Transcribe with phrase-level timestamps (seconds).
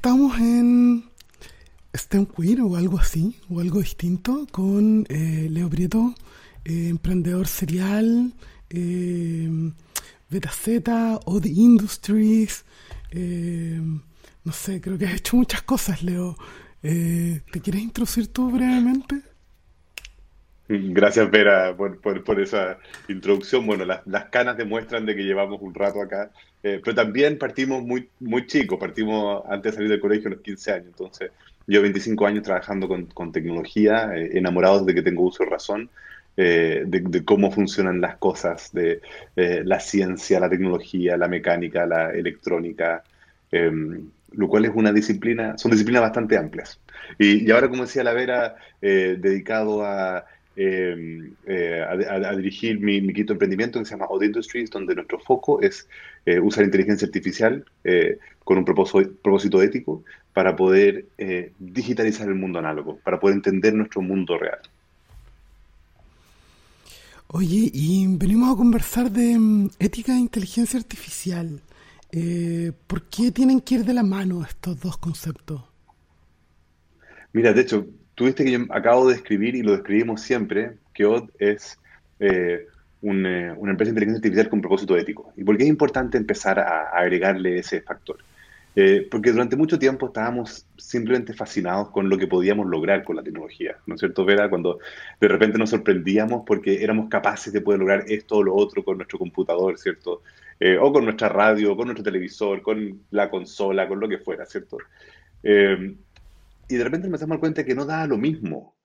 [0.00, 1.04] estamos en
[1.94, 6.14] STEM Queer o algo así, o algo distinto, con eh, Leo Prieto,
[6.64, 8.32] eh, emprendedor serial,
[8.70, 9.72] eh,
[10.30, 12.64] Z, Odd Industries,
[14.42, 16.34] no sé, creo que has hecho muchas cosas, Leo.
[16.80, 19.20] ¿Te quieres introducir tú brevemente?
[20.72, 22.78] Gracias, Vera, por, esa
[23.08, 23.66] introducción.
[23.66, 26.30] Bueno, las, canas demuestran de que llevamos un rato acá,
[26.62, 30.42] eh, pero también partimos muy, muy chicos, partimos antes de salir del colegio a los
[30.42, 30.86] 15 años.
[30.86, 31.32] Entonces,
[31.66, 35.90] yo 25 años trabajando con, tecnología, eh, enamorados de que tengo uso de razón,
[36.36, 39.00] eh, de, cómo funcionan las cosas, de
[39.34, 43.02] la ciencia, la tecnología, la mecánica, la electrónica,
[43.50, 46.78] em, lo cual es una disciplina, son disciplinas bastante amplias.
[47.18, 50.24] Y, y ahora, como decía la Vera, dedicado a
[50.62, 55.62] Em, eh, a, dirigir mi, quinto emprendimiento que se llama Odd Industries, donde nuestro foco
[55.62, 55.88] es
[56.26, 60.04] eh, usar inteligencia artificial eh, con un propósito, propósito, ético
[60.34, 61.06] para poder
[61.58, 64.60] digitalizar el mundo análogo, para poder entender nuestro mundo real.
[67.28, 71.62] Oye, y venimos a conversar de mm, ética e inteligencia artificial.
[72.86, 75.62] ¿Por qué tienen que ir de la mano estos dos conceptos?
[77.32, 77.86] Mira, de hecho,
[78.20, 81.78] Tuviste que yo acabo de escribir y lo describimos siempre, que OD es
[82.18, 82.66] eh,
[83.00, 85.32] una empresa de inteligencia artificial con propósito ético.
[85.38, 88.18] ¿Y por qué es importante empezar a, agregarle ese factor?
[88.76, 93.22] Eh, porque durante mucho tiempo estábamos simplemente fascinados con lo que podíamos lograr con la
[93.22, 94.50] tecnología, ¿no es cierto, Vera?
[94.50, 94.80] Cuando
[95.18, 98.98] de repente nos sorprendíamos porque éramos capaces de poder lograr esto o lo otro con
[98.98, 100.20] nuestro computador, ¿cierto?
[100.60, 104.44] Eh, o con nuestra radio, con nuestro televisor, con la consola, con lo que fuera,
[104.44, 104.76] ¿cierto?
[106.70, 108.76] Y de repente empezamos a dar cuenta que no da lo mismo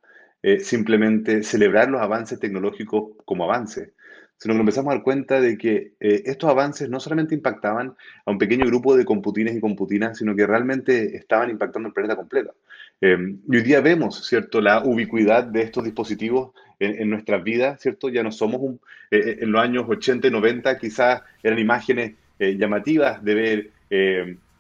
[0.41, 3.94] eh, simplemente celebrar los avances tecnológicos como avances,
[4.38, 8.31] sino que empezamos a dar cuenta de que eh, estos avances no solamente impactaban a
[8.31, 12.56] un pequeño grupo de computines y computinas, sino que realmente estaban impactando el planeta completo.
[13.02, 13.17] Eh,
[13.50, 18.09] y hoy día vemos, ¿cierto?, la ubicuidad de estos dispositivos en, nuestras vidas, ¿cierto?
[18.09, 23.34] Ya no somos un, en los años 80 y 90 quizás eran imágenes llamativas de
[23.34, 23.72] ver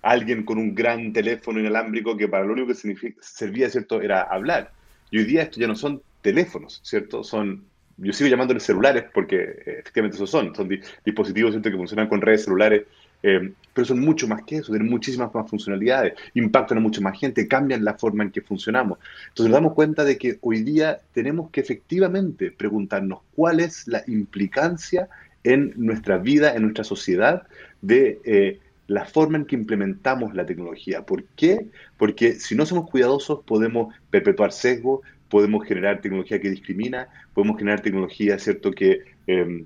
[0.05, 4.71] alguien con un gran teléfono inalámbrico que para lo único que servía, ¿cierto?, era hablar.
[5.09, 7.23] Y hoy día esto ya no son teléfonos, ¿cierto?
[7.23, 7.63] Son,
[7.97, 10.69] yo sigo llamándoles celulares porque eh, efectivamente eso son, son
[11.03, 12.83] dispositivos, ¿cierto?, que funcionan con redes celulares,
[13.23, 17.19] eh, pero son mucho más que eso, tienen muchísimas más funcionalidades, impactan a mucha más
[17.19, 18.99] gente, cambian la forma en que funcionamos.
[19.29, 24.03] Entonces nos damos cuenta de que hoy día tenemos que efectivamente preguntarnos cuál es la
[24.05, 25.09] implicancia
[25.43, 27.47] en nuestra vida, en nuestra sociedad,
[27.81, 31.05] de eh, la forma en que implementamos la tecnología.
[31.05, 31.67] ¿Por qué?
[31.97, 37.81] Porque si no somos cuidadosos podemos perpetuar sesgo, podemos generar tecnología que discrimina, podemos generar
[37.81, 39.65] tecnología, ¿cierto?, que em,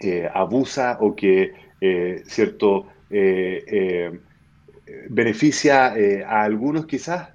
[0.00, 4.12] eh, abusa o que, eh, ¿cierto?, eh,
[5.10, 5.94] beneficia
[6.26, 7.30] a algunos quizás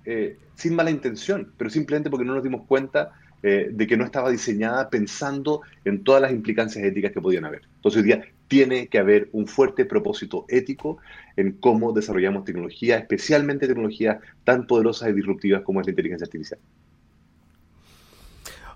[0.56, 3.12] sin mala intención, pero simplemente porque no nos dimos cuenta
[3.44, 7.62] de que no estaba diseñada pensando en todas las implicancias éticas que podían haber.
[7.76, 11.00] Entonces hoy día tiene que haber un fuerte propósito ético
[11.36, 16.60] en cómo desarrollamos tecnología, especialmente tecnologías tan poderosas y disruptivas como es la inteligencia artificial.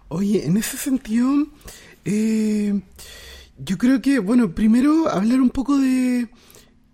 [0.08, 1.46] Oye, en ese sentido,
[2.06, 2.82] eh,
[3.60, 6.28] yo creo que, bueno, primero hablar un poco de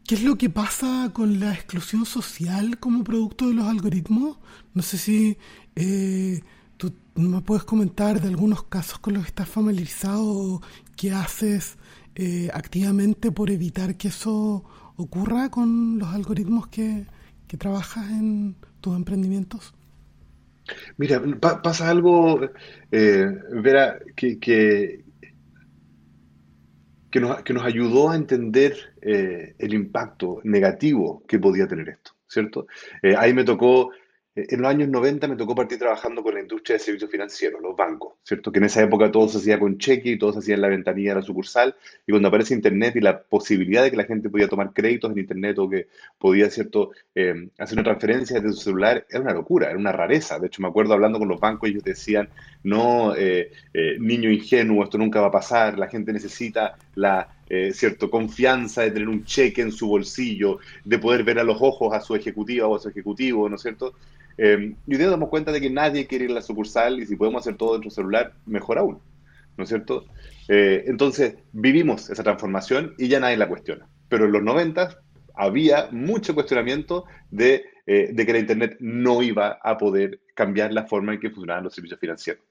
[0.06, 4.40] qué es lo que pasa con la exclusión social como producto de los algoritmos.
[4.74, 5.38] No sé si
[5.78, 6.42] eh,
[6.76, 10.62] tú me puedes comentar de algunos casos con los que estás familiarizado
[10.98, 11.78] qué haces
[12.16, 14.64] eh, activamente por evitar que eso
[14.96, 17.06] ocurra con los algoritmos que,
[17.60, 19.76] trabajas en tus emprendimientos?
[20.98, 22.40] Mira, pasa algo,
[22.92, 23.28] eh,
[23.62, 25.04] Vera, que, que,
[27.20, 32.66] nos, que, nos, ayudó a entender eh, el impacto negativo que podía tener esto, ¿cierto?
[33.04, 33.92] Eh, ahí me tocó
[34.36, 37.76] en los años 90 me tocó partir trabajando con la industria de servicios financieros, los
[37.76, 38.52] bancos, ¿cierto?
[38.52, 40.70] Que en esa época todo se hacía con cheque y todo se hacía en la
[40.70, 41.76] ventanilla de la sucursal.
[42.08, 45.20] Y cuando aparece Internet y la posibilidad de que la gente podía tomar créditos en
[45.20, 49.70] Internet o que podía, ¿cierto?, eh, hacer una transferencia desde su celular, era una locura,
[49.70, 50.40] era una rareza.
[50.40, 52.28] De hecho, me acuerdo hablando con los bancos, ellos decían,
[52.64, 57.30] no, eh, eh, niño ingenuo, esto nunca va a pasar, la gente necesita la
[57.72, 61.94] cierto, confianza de tener un cheque en su bolsillo, de poder ver a los ojos
[61.94, 63.94] a su ejecutiva o a su ejecutivo, ¿no es cierto?
[64.38, 67.00] Eh, y hoy día nos damos cuenta de que nadie quiere ir a la sucursal
[67.00, 69.00] y si podemos hacer todo dentro del celular, mejor aún.
[69.58, 70.06] ¿No es cierto?
[70.48, 73.88] Eh, entonces, vivimos esa transformación y ya nadie la cuestiona.
[74.10, 75.00] Pero en los 90
[75.36, 80.86] había mucho cuestionamiento de, eh, de, que la Internet no iba a poder cambiar la
[80.86, 82.44] forma en que funcionaban los servicios financieros.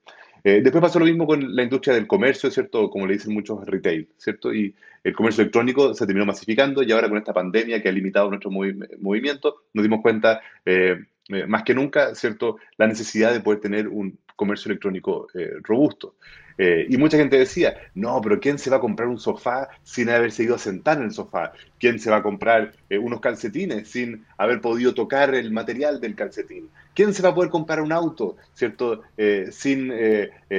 [0.43, 2.89] Eh, después pasó lo mismo con la industria del comercio, ¿cierto?
[2.89, 4.53] Como le dicen muchos, retail, ¿cierto?
[4.53, 8.29] Y el comercio electrónico se terminó masificando y ahora con esta pandemia que ha limitado
[8.29, 10.97] nuestro movimiento, nos dimos cuenta eh,
[11.29, 12.57] eh, más que nunca, ¿cierto?
[12.77, 15.27] La necesidad de poder tener un comercio electrónico
[15.61, 16.15] robusto.
[16.57, 20.09] Eh, y mucha gente decía, no, pero ¿quién se va a comprar un sofá sin
[20.09, 21.53] haberse ido a sentar en el sofá?
[21.79, 26.15] ¿Quién se va a comprar eh, unos calcetines sin haber podido tocar el material del
[26.15, 26.69] calcetín?
[26.93, 29.01] ¿Quién se va a poder comprar un auto, ¿cierto?
[29.17, 29.91] Eh, sin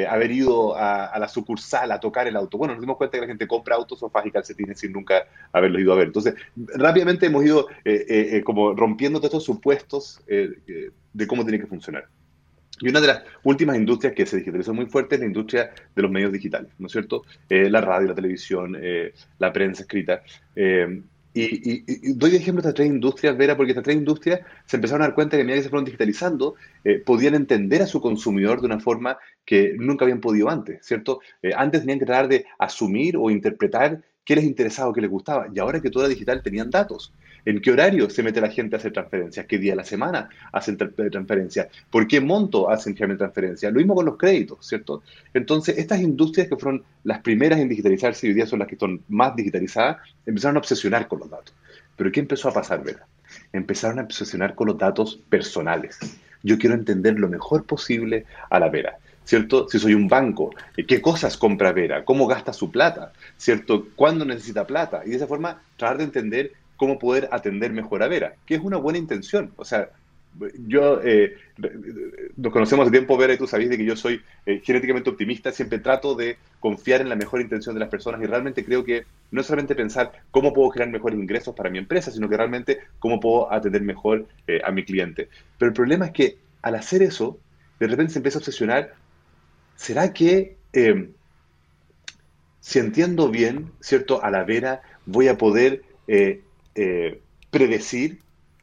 [0.09, 2.59] haber ido a, la sucursal a tocar el auto.
[2.59, 5.81] Bueno, nos dimos cuenta que la gente compra autos, sofás y calcetines sin nunca haberlos
[5.81, 6.09] ido a ver.
[6.09, 7.69] Entonces, rápidamente hemos ido
[8.43, 12.09] como rompiendo todos estos supuestos de cómo tiene que funcionar.
[12.85, 16.03] Y una de las últimas industrias que se digitalizó muy fuerte es la industria de
[16.03, 17.25] los medios digitales, ¿no es cierto?
[17.49, 20.23] Eh, la radio, la televisión, eh, la prensa escrita.
[20.55, 21.01] Eh,
[21.33, 25.07] y, doy ejemplo de estas tres industrias, Vera, porque estas tres industrias se empezaron a
[25.07, 26.57] dar cuenta que a medida que se fueron digitalizando,
[27.05, 29.17] podían entender a su consumidor de una forma
[29.47, 31.21] que nunca habían podido antes, ¿cierto?
[31.57, 35.49] antes tenían que tratar de asumir o interpretar qué les interesaba o qué les gustaba,
[35.53, 37.13] y ahora que todo era digital tenían datos
[37.45, 40.29] en qué horario se mete la gente a hacer transferencias, qué día de la semana
[40.53, 43.73] hacen transferencias, por qué monto hacen transferencias.
[43.73, 45.03] Lo mismo con los créditos, ¿cierto?
[45.33, 48.75] Entonces, estas industrias que fueron las primeras en digitalizarse y hoy día son las que
[48.75, 51.55] están más digitalizadas, empezaron a obsesionar con los datos.
[51.97, 53.07] Pero ¿qué empezó a pasar, Vera?
[53.53, 55.99] Empezaron a obsesionar con los datos personales.
[56.43, 58.99] Yo quiero entender lo mejor posible a la Vera.
[59.25, 59.69] ¿cierto?
[59.69, 60.51] Si soy un banco,
[60.87, 62.05] ¿qué cosas compra Vera?
[62.05, 63.13] ¿Cómo gasta su plata?
[63.37, 63.89] ¿Cierto?
[63.97, 65.03] ¿Cuándo necesita plata?
[65.05, 68.61] Y de esa forma, tratar de entender cómo poder atender mejor a Vera, que es
[68.61, 69.53] una buena intención.
[69.57, 69.91] O sea,
[70.67, 71.37] yo eh,
[72.37, 75.53] nos conocemos de tiempo, Vera, y tú sabes de que yo soy eh, genéticamente optimista,
[75.53, 79.05] siempre trato de confiar en la mejor intención de las personas y realmente creo que
[79.31, 82.79] no es solamente pensar cómo puedo crear mejores ingresos para mi empresa, sino que realmente
[82.99, 85.29] cómo puedo atender mejor eh, a mi cliente.
[85.59, 87.39] Pero el problema es que al hacer eso,
[87.79, 88.95] de repente se empieza a obsesionar,
[89.77, 90.57] ¿será que
[92.61, 94.25] si entiendo bien, ¿cierto?
[94.25, 95.83] A la Vera voy a poder
[96.75, 98.19] eh, predecir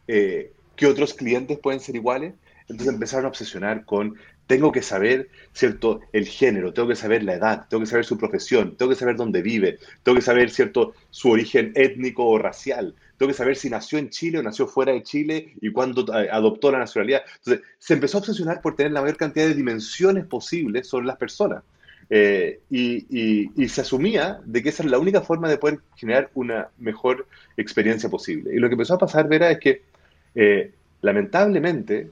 [0.08, 2.34] eh, que otros clientes pueden ser iguales.
[2.68, 4.16] Entonces empezaron a obsesionar con,
[4.48, 8.18] tengo que saber, ¿cierto?, el género, tengo que saber la edad, tengo que saber su
[8.18, 12.96] profesión, tengo que saber dónde vive, tengo que saber, ¿cierto?, su origen étnico o racial,
[13.18, 16.28] tengo que saber si nació en Chile o nació fuera de Chile y cuándo eh,
[16.32, 17.22] adoptó la nacionalidad.
[17.38, 21.18] Entonces, se empezó a obsesionar por tener la mayor cantidad de dimensiones posibles sobre las
[21.18, 21.64] personas.
[22.14, 26.68] Eh, y, se asumía de que esa es la única forma de poder generar una
[26.78, 27.26] mejor
[27.56, 28.54] experiencia posible.
[28.54, 29.82] Y lo que empezó a pasar, Vera, es que
[30.36, 32.10] eh, lamentablemente,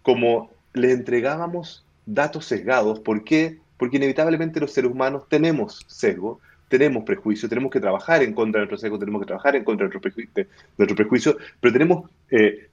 [0.00, 3.58] como le entregábamos datos sesgados, ¿por qué?
[3.76, 8.66] Porque inevitablemente los seres humanos tenemos sesgo, tenemos prejuicio, tenemos que trabajar en contra de
[8.66, 9.92] nuestro sesgo, tenemos que trabajar en contra de
[10.78, 12.70] nuestro prejuicio, pero tenemos eh,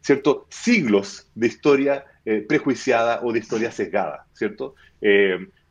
[0.48, 2.06] siglos de historia
[2.48, 4.76] prejuiciada o de historia sesgada, ¿cierto?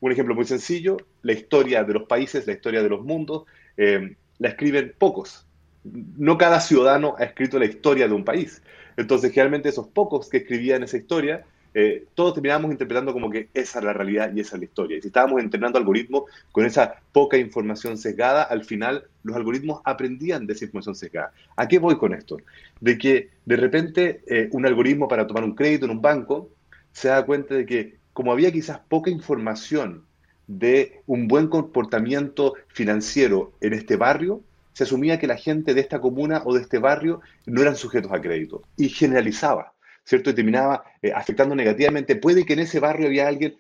[0.01, 3.45] Un ejemplo muy sencillo, la historia de los países, la historia de los mundos,
[3.77, 5.47] eh, la escriben pocos.
[5.85, 8.63] No cada ciudadano ha escrito la historia de un país.
[8.97, 13.79] Entonces, generalmente esos pocos que escribían esa historia, eh, todos terminábamos interpretando como que esa
[13.79, 14.99] es la realidad y esa es la historia.
[14.99, 20.47] Y si estábamos entrenando algoritmos con esa poca información sesgada, al final los algoritmos aprendían
[20.47, 21.33] de esa información sesgada.
[21.57, 22.39] ¿A qué voy con esto?
[22.81, 26.51] De que de repente eh, un algoritmo para tomar un crédito en un banco
[26.93, 30.05] se da cuenta de que como había quizás poca información
[30.49, 34.43] de un buen comportamiento financiero en este barrio,
[34.73, 38.11] se asumía que la gente de esta comuna o de este barrio no eran sujetos
[38.11, 39.73] a crédito y generalizaba,
[40.03, 40.31] ¿cierto?
[40.31, 42.17] Y terminaba eh, afectando negativamente.
[42.17, 43.57] Puede que en ese barrio había alguien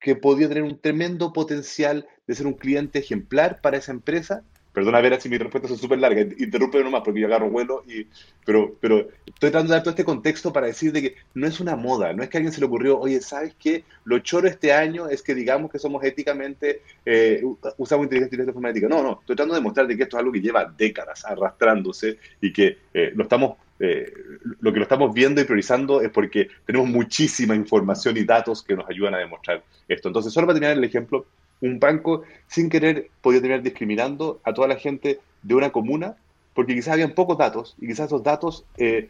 [0.00, 4.42] que podía tener un tremendo potencial de ser un cliente ejemplar para esa empresa,
[4.78, 6.28] Perdona, ver si mis respuestas son súper largas.
[6.38, 7.82] Interrumpe nomás porque yo agarro vuelo.
[7.88, 8.06] Y,
[8.44, 11.58] pero, pero estoy tratando de dar todo este contexto para decir de que no es
[11.58, 12.12] una moda.
[12.12, 13.82] No es que a alguien se le ocurrió, oye, ¿sabes qué?
[14.04, 17.42] Lo choro este año es que digamos que somos éticamente, eh,
[17.76, 18.86] usamos inteligencia de forma ética.
[18.86, 19.18] No, no.
[19.20, 22.78] Estoy tratando de mostrar de que esto es algo que lleva décadas arrastrándose y que
[22.94, 24.12] eh, lo estamos eh,
[24.60, 28.76] lo que lo estamos viendo y priorizando es porque tenemos muchísima información y datos que
[28.76, 30.08] nos ayudan a demostrar esto.
[30.08, 31.26] Entonces, solo para tener el ejemplo,
[31.60, 36.16] un banco sin querer podía terminar discriminando a toda la gente de una comuna
[36.54, 39.08] porque quizás habían pocos datos y quizás esos datos eh,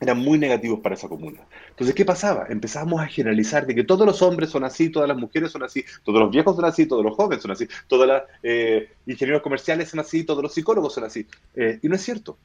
[0.00, 1.40] eran muy negativos para esa comuna.
[1.70, 2.46] Entonces, ¿qué pasaba?
[2.48, 5.84] Empezamos a generalizar de que todos los hombres son así, todas las mujeres son así,
[6.04, 9.90] todos los viejos son así, todos los jóvenes son así, todos los eh, ingenieros comerciales
[9.90, 11.26] son así, todos los psicólogos son así.
[11.54, 12.36] Eh, y no es cierto.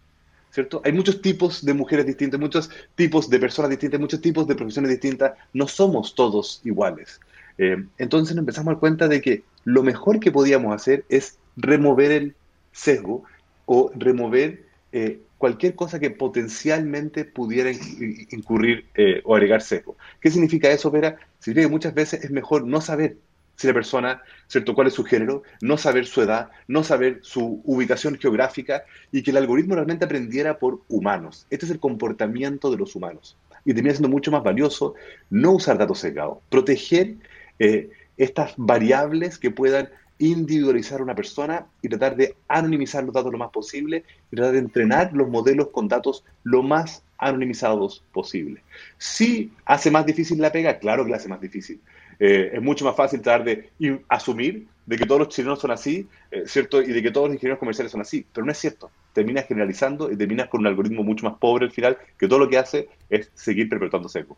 [0.52, 0.82] ¿Cierto?
[0.86, 4.92] Hay muchos tipos de mujeres distintas, muchos tipos de personas distintas, muchos tipos de profesiones
[4.92, 5.34] distintas.
[5.52, 7.20] No somos todos iguales.
[7.58, 11.38] Eh, entonces nos empezamos a dar cuenta de que lo mejor que podíamos hacer es
[11.56, 12.36] remover el
[12.72, 13.24] sesgo
[13.66, 19.98] o remover eh, cualquier cosa que potencialmente pudiera incurrir eh, o agregar sesgo.
[20.20, 21.18] ¿Qué significa eso, Vera?
[21.40, 23.18] Significa que muchas veces es mejor no saber
[23.56, 27.62] si la persona, ¿cierto?, cuál es su género, no saber su edad, no saber su
[27.64, 31.48] ubicación geográfica y que el algoritmo realmente aprendiera por humanos.
[31.50, 33.38] Este es el comportamiento de los humanos.
[33.64, 34.96] Y termina siendo mucho más valioso
[35.30, 37.16] no usar datos sesgados, proteger
[37.60, 43.32] eh, estas variables que puedan individualizar a una persona y tratar de anonimizar los datos
[43.32, 48.62] lo más posible y tratar de entrenar los modelos con datos lo más anonimizados posible.
[48.98, 51.82] Si hace más difícil la pega, claro que la hace más difícil.
[52.20, 53.70] Eh, es mucho más fácil tratar de
[54.08, 56.82] asumir de que todos los chilenos son así, eh, ¿cierto?
[56.82, 58.92] Y de que todos los ingenieros comerciales son así, pero no es cierto.
[59.14, 62.50] Terminas generalizando y terminas con un algoritmo mucho más pobre al final, que todo lo
[62.50, 64.38] que hace es seguir perpetuando seco.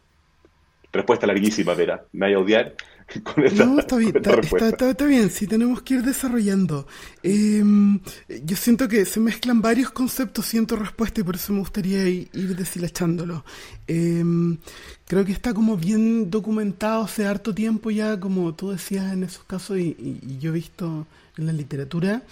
[0.91, 2.05] Respuesta larguísima, Vera.
[2.13, 2.75] Me vaya a odiar,
[3.55, 6.87] no, está bien, está, bien, sí, tenemos que ir desarrollando.
[7.23, 7.99] Em,
[8.43, 12.55] yo siento que se mezclan varios conceptos, siento respuesta y por eso me gustaría ir,
[12.55, 13.45] deshilachándolo.
[13.87, 14.57] Em,
[15.05, 19.45] creo que está como bien documentado hace harto tiempo ya, como tú decías en esos
[19.45, 22.23] casos y, y yo he visto en la literatura.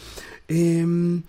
[0.50, 1.24] Em,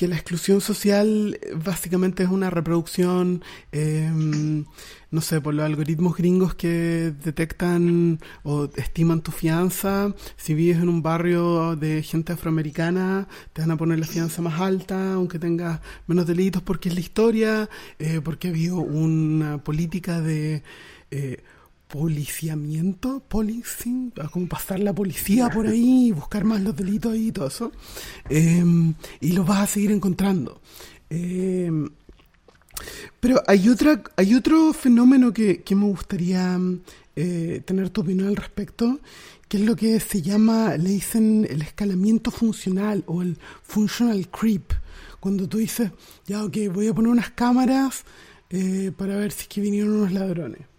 [0.00, 4.64] que la exclusión social básicamente es una reproducción, em,
[5.10, 10.14] no sé, por los algoritmos gringos que detectan o estiman tu fianza.
[10.38, 14.58] Si vives en un barrio de gente afroamericana, te van a poner la fianza más
[14.58, 20.22] alta, aunque tengas menos delitos, porque es la historia, eh, porque ha habido una política
[20.22, 20.62] de...
[21.10, 21.42] Eh,
[21.90, 27.72] policiamiento, policing, como pasar la policía por ahí, buscar más los delitos y todo eso.
[28.28, 30.60] Em, y lo vas a seguir encontrando.
[31.10, 31.90] Em,
[33.18, 36.58] pero hay otra, hay otro fenómeno que, me gustaría
[37.16, 39.00] eh, tener tu opinión al respecto,
[39.48, 44.72] que es lo que se llama, le dicen el escalamiento funcional o el functional creep.
[45.18, 45.90] Cuando tú dices,
[46.26, 48.04] ya ok, voy a poner unas cámaras
[48.48, 50.69] eh, para ver si es que vinieron unos ladrones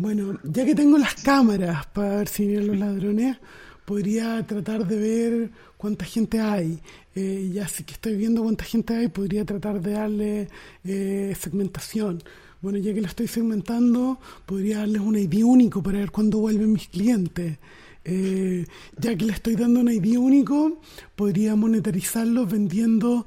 [0.00, 3.36] bueno, ya que tengo las cámaras para ver si vienen los ladrones,
[3.84, 6.80] podría tratar de ver cuánta gente hay.
[7.14, 10.48] Eh, ya que estoy viendo cuánta gente hay, podría tratar de darle
[10.84, 12.22] eh, segmentación.
[12.62, 16.72] Bueno, ya que lo estoy segmentando, podría darles un ID único para ver cuándo vuelven
[16.72, 17.58] mis clientes.
[18.02, 18.64] Eh,
[18.96, 20.80] ya que le estoy dando un ID único,
[21.14, 23.26] podría monetarizarlos vendiendo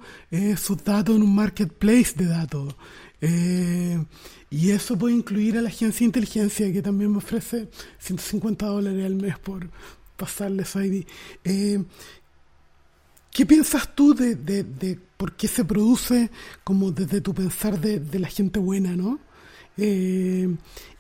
[0.58, 2.76] sus datos en un marketplace de datos.
[4.54, 9.04] Y eso puede incluir a la agencia de inteligencia, que también me ofrece 150 dólares
[9.04, 9.68] al mes por
[10.16, 11.08] pasarle su ID.
[11.44, 11.84] Eh,
[13.32, 16.30] ¿Qué piensas tú de, de, por qué se produce
[16.64, 19.18] como desde tu pensar de, la gente buena, no?
[19.76, 20.48] Eh,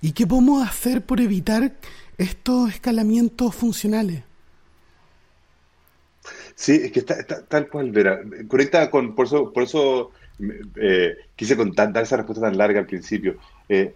[0.01, 1.77] ¿Y qué podemos hacer por evitar
[2.17, 4.23] estos escalamientos funcionales?
[6.55, 8.19] Sí, es que está, tal cual, Vera.
[8.47, 10.11] Conecta con, por eso, por eso
[10.75, 13.37] eh, quise contar, dar esa respuesta tan larga al principio.
[13.69, 13.93] Eh,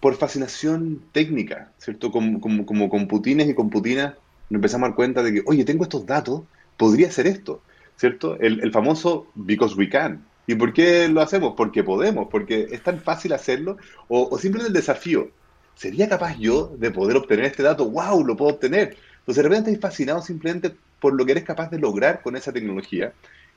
[0.00, 2.10] por fascinación técnica, ¿cierto?
[2.10, 4.14] Como, como, con Putines y con Putinas
[4.50, 6.42] nos empezamos a dar cuenta de que, oye, tengo estos datos,
[6.76, 7.62] podría ser esto,
[7.96, 8.38] ¿cierto?
[8.40, 10.24] El, famoso because we can.
[10.46, 11.54] ¿Y por qué lo hacemos?
[11.56, 13.76] Porque podemos, porque es tan fácil hacerlo,
[14.08, 15.30] o, o simplemente el desafío.
[15.76, 17.88] ¿Sería capaz yo de poder obtener este dato?
[17.88, 18.24] ¡Wow!
[18.24, 18.96] Lo puedo obtener.
[19.20, 22.52] Entonces de repente estás fascinado simplemente por lo que eres capaz de lograr con esa
[22.52, 23.12] tecnología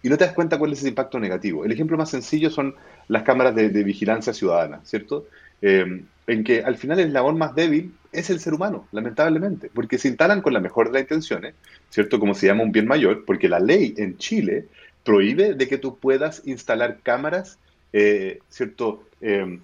[0.05, 1.65] y no te das cuenta cuál es ese impacto negativo.
[1.65, 2.75] El ejemplo más sencillo son
[3.07, 5.25] las cámaras de, vigilancia ciudadana, ¿cierto?
[5.63, 9.97] Eh, en que al final el eslabón más débil es el ser humano, lamentablemente, porque
[9.97, 11.55] se instalan con la mejor de las intenciones,
[11.89, 12.19] ¿cierto?
[12.19, 14.67] Como se llama un bien mayor, porque la ley en Chile
[15.03, 17.57] prohíbe de que tú puedas instalar cámaras,
[17.91, 19.05] eh, ¿cierto?
[19.21, 19.59] Eh,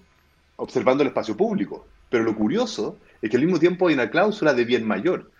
[0.56, 1.86] observando el espacio público.
[2.10, 5.30] Pero lo curioso es que al mismo tiempo hay una cláusula de bien mayor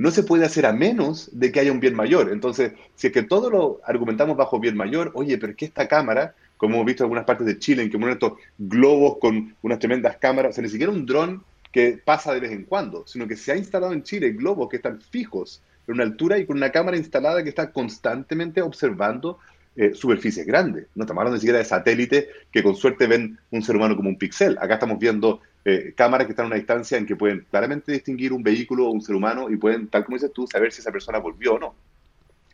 [0.00, 2.32] no se puede hacer a menos de que haya un bien mayor.
[2.32, 5.88] Entonces, si es que todo lo argumentamos bajo bien mayor, oye, pero es que esta
[5.88, 9.54] cámara, como hemos visto en algunas partes de Chile, en que ponen estos globos con
[9.60, 13.06] unas tremendas cámaras, o sea, ni siquiera un dron que pasa de vez en cuando,
[13.06, 16.46] sino que se ha instalado en Chile globos que están fijos en una altura y
[16.46, 19.38] con una cámara instalada que está constantemente observando
[19.76, 20.86] eh, superficies grandes.
[20.94, 24.08] No estamos hablando ni siquiera de satélites que con suerte ven un ser humano como
[24.08, 24.56] un pixel.
[24.62, 28.32] Acá estamos viendo eh, cámaras que están a una distancia en que pueden claramente distinguir
[28.32, 30.90] un vehículo o un ser humano y pueden, tal como dices tú, saber si esa
[30.90, 31.74] persona volvió o no.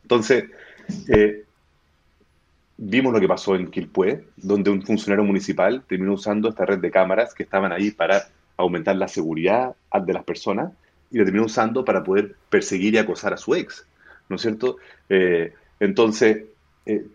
[0.03, 0.45] Entonces,
[1.09, 1.45] eh,
[2.77, 6.91] vimos lo que pasó en Quilpué, donde un funcionario municipal terminó usando esta red de
[6.91, 10.73] cámaras que estaban ahí para aumentar la seguridad de las personas
[11.11, 13.87] y la terminó usando para poder perseguir y acosar a su ex,
[14.29, 14.79] ¿no es cierto?
[15.09, 16.45] Eh, entonces,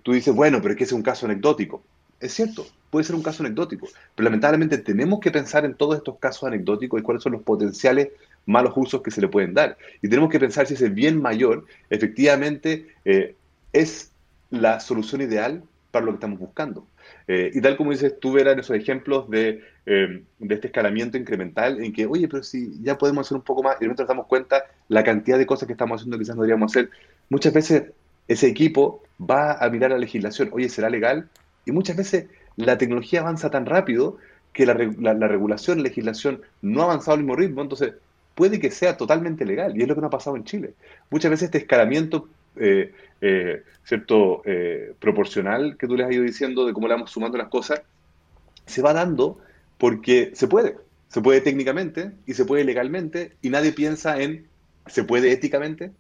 [0.03, 1.83] tú dices, bueno, pero es que es un caso anecdótico.
[2.19, 6.19] Es cierto, puede ser un caso anecdótico, pero lamentablemente tenemos que pensar en todos estos
[6.19, 8.10] casos anecdóticos y cuáles son los potenciales
[8.45, 9.77] malos usos que se le pueden dar.
[10.01, 13.36] Y tenemos que pensar si ese bien mayor efectivamente eh,
[13.74, 14.12] es
[14.51, 16.86] la solución ideal para lo que estamos buscando.
[17.27, 21.83] Eh, y tal como dices tú, verán esos ejemplos de, eh, de, este escalamiento incremental
[21.83, 24.27] en que, oye, pero si ya podemos hacer un poco más y nosotros nos damos
[24.27, 26.89] cuenta la cantidad de cosas que estamos haciendo quizás no deberíamos hacer,
[27.29, 27.83] muchas veces
[28.27, 31.29] ese equipo va a mirar la legislación, oye, ¿será legal?
[31.65, 34.17] Y muchas veces la tecnología avanza tan rápido
[34.53, 37.93] que la, la, la regulación, la legislación no ha avanzado al mismo ritmo, entonces
[38.36, 40.74] puede que sea totalmente legal, y es lo que no ha pasado en Chile.
[41.10, 46.65] Muchas veces este escalamiento eh, eh, cierto eh, proporcional que tú les has ido diciendo
[46.65, 47.81] de cómo le vamos sumando las cosas,
[48.65, 49.39] se va dando
[49.77, 50.77] porque se puede.
[51.08, 54.48] Se puede técnicamente y se puede legalmente y nadie piensa en
[54.88, 55.91] se puede éticamente.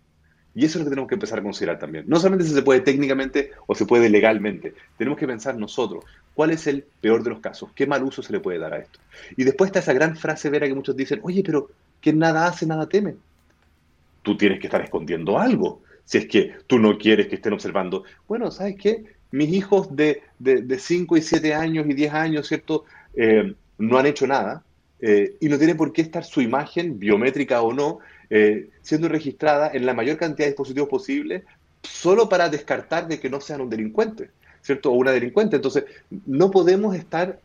[0.53, 2.05] Y eso es lo que tenemos que empezar a considerar también.
[2.07, 4.73] No solamente si se puede técnicamente o se puede legalmente.
[4.97, 6.03] Tenemos que pensar nosotros,
[6.33, 7.69] ¿cuál es el peor de los casos?
[7.73, 8.99] ¿Qué mal uso se le puede dar a esto?
[9.37, 11.69] Y después está esa gran frase vera que muchos dicen, oye, pero
[12.01, 13.15] quien nada hace, nada teme.
[14.23, 18.03] Tú tienes que estar escondiendo algo si es que tú no quieres que estén observando.
[18.27, 19.03] Bueno, ¿sabes qué?
[19.31, 22.83] Mis hijos de, de, 5 y 7 años y 10 años, ¿cierto?
[23.15, 24.63] Eh, no han hecho nada
[24.99, 27.99] eh, y no tiene por qué estar su imagen, biométrica o no,
[28.31, 31.43] eh, siendo registrada en la mayor cantidad de dispositivos posible
[31.83, 34.31] solo para descartar de que no sean un delincuente,
[34.63, 34.91] ¿cierto?
[34.91, 35.57] O una delincuente.
[35.57, 35.85] Entonces,
[36.25, 37.39] no podemos estar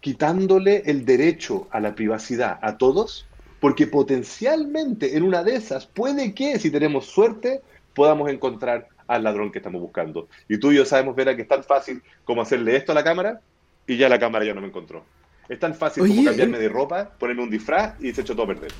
[0.00, 3.26] quitándole el derecho a la privacidad a todos
[3.60, 7.60] porque potencialmente en una de esas puede que, si tenemos suerte,
[7.94, 10.28] podamos encontrar al ladrón que estamos buscando.
[10.48, 13.04] Y tú y yo sabemos, Vera, que es tan fácil como hacerle esto a la
[13.04, 13.40] cámara
[13.86, 15.04] y ya la cámara ya no me encontró.
[15.50, 18.54] Es tan fácil como cambiarme de ropa, ponerme un disfraz y se echó todo a
[18.54, 18.70] perder.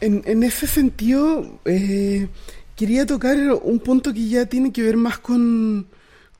[0.00, 2.28] En, ese sentido, eh,
[2.74, 5.86] quería tocar un punto que ya tiene que ver más con,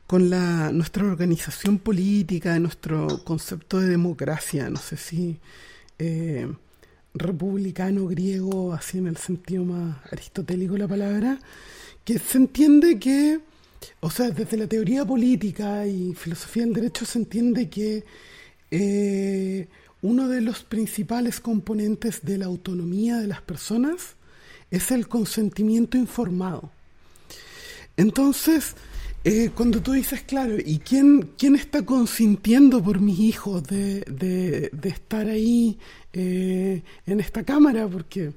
[0.07, 4.71] con la, nuestra organización política, nuestro concepto de democracia.
[4.71, 5.37] No sé si...
[5.99, 6.49] Eh,
[7.15, 11.39] republicano griego, así en el sentido más aristotélico la palabra,
[12.05, 13.41] que se entiende que,
[14.01, 18.05] o sea, desde la teoría política y filosofía del derecho se entiende que
[18.71, 19.69] eh,
[20.03, 24.17] uno de los principales componentes de la autonomía de las personas
[24.71, 26.71] es el consentimiento informado.
[27.97, 28.77] Entonces,
[29.25, 34.89] eh, cuando tú dices, claro, ¿y quién, quién está consintiendo por mis hijos de, de,
[34.89, 35.79] estar ahí
[36.13, 37.89] eh, en esta cámara?
[37.89, 38.33] Porque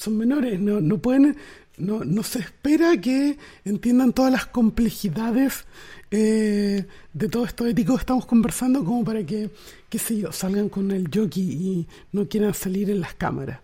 [0.00, 1.36] son menores, no, no pueden,
[1.78, 5.64] no, no se espera que entiendan todas las complejidades
[6.10, 9.50] eh, de todo esto ético que estamos conversando como para que,
[9.88, 13.60] qué sé yo, salgan con el jockey y no quieran salir en las cámaras.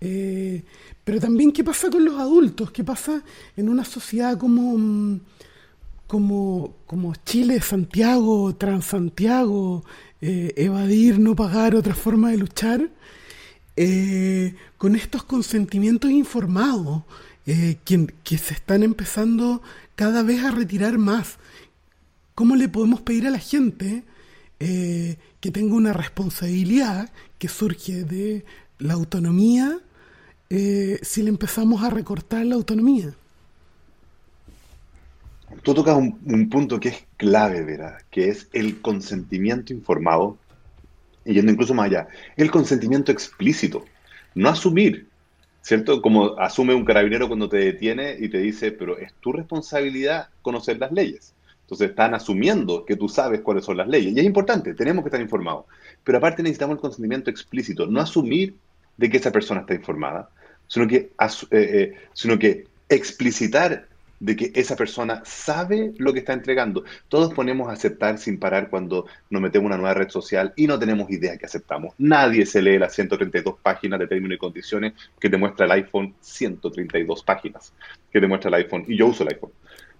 [0.00, 2.70] pero también, ¿qué pasa con los adultos?
[2.70, 3.22] ¿Qué pasa
[3.56, 5.20] en una sociedad como
[6.06, 9.84] como, como Chile, Santiago, Transantiago,
[10.20, 12.88] eh, evadir, no pagar, otra forma de luchar,
[13.76, 17.02] eh, con estos consentimientos informados
[17.46, 19.62] eh, que, se están empezando
[19.94, 21.38] cada vez a retirar más.
[22.34, 24.04] ¿Cómo le podemos pedir a la gente
[24.58, 28.42] que tenga una responsabilidad que surge de
[28.78, 29.80] la autonomía
[30.48, 33.14] si le empezamos a recortar la autonomía?
[35.62, 37.98] Tú tocas un, punto que es clave, ¿verdad?
[38.10, 40.36] Que es el consentimiento informado,
[41.26, 43.84] y yendo incluso más allá, el consentimiento explícito,
[44.34, 45.06] no asumir,
[45.60, 46.00] ¿cierto?
[46.00, 50.78] Como asume un carabinero cuando te detiene y te dice, pero es tu responsabilidad conocer
[50.78, 51.34] las leyes.
[51.62, 54.14] Entonces están asumiendo que tú sabes cuáles son las leyes.
[54.14, 55.64] Y es importante, tenemos que estar informados.
[56.04, 58.54] Pero aparte necesitamos el consentimiento explícito, no asumir
[58.96, 60.30] de que esa persona está informada,
[60.68, 61.10] sino que, eh,
[61.50, 63.88] eh, sino que explicitar
[64.20, 66.84] de que esa persona sabe lo que está entregando.
[67.08, 70.78] Todos ponemos a aceptar sin parar cuando nos metemos una nueva red social y no
[70.78, 71.94] tenemos idea que aceptamos.
[71.98, 76.14] Nadie se lee las 132 páginas de términos y condiciones que te muestra el iPhone,
[76.20, 77.72] 132 páginas
[78.10, 78.84] que te muestra el iPhone.
[78.88, 79.52] Y yo uso el iPhone,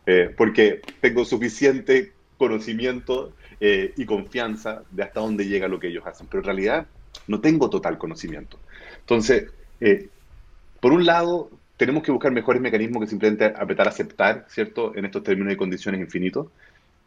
[0.06, 6.06] eh, porque tengo suficiente conocimiento eh, y confianza de hasta dónde llega lo que ellos
[6.06, 6.26] hacen.
[6.26, 6.86] Pero en realidad
[7.26, 8.58] no tengo total conocimiento.
[9.00, 9.50] Entonces,
[9.80, 10.08] eh,
[10.80, 14.96] por un lado, tenemos que buscar mejores mecanismos que simplemente apretar aceptar, ¿cierto?
[14.96, 16.48] En estos términos y condiciones infinitos.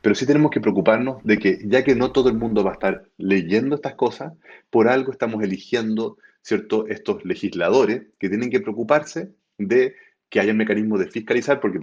[0.01, 2.73] Pero sí tenemos que preocuparnos de que, ya que no todo el mundo va a
[2.73, 4.34] estar leyendo estas cosas,
[4.69, 6.88] por algo estamos eligiendo, ¿cierto?
[6.88, 9.95] Estos legisladores que tienen que preocuparse de
[10.29, 11.79] que haya mecanismos de fiscalizar, porque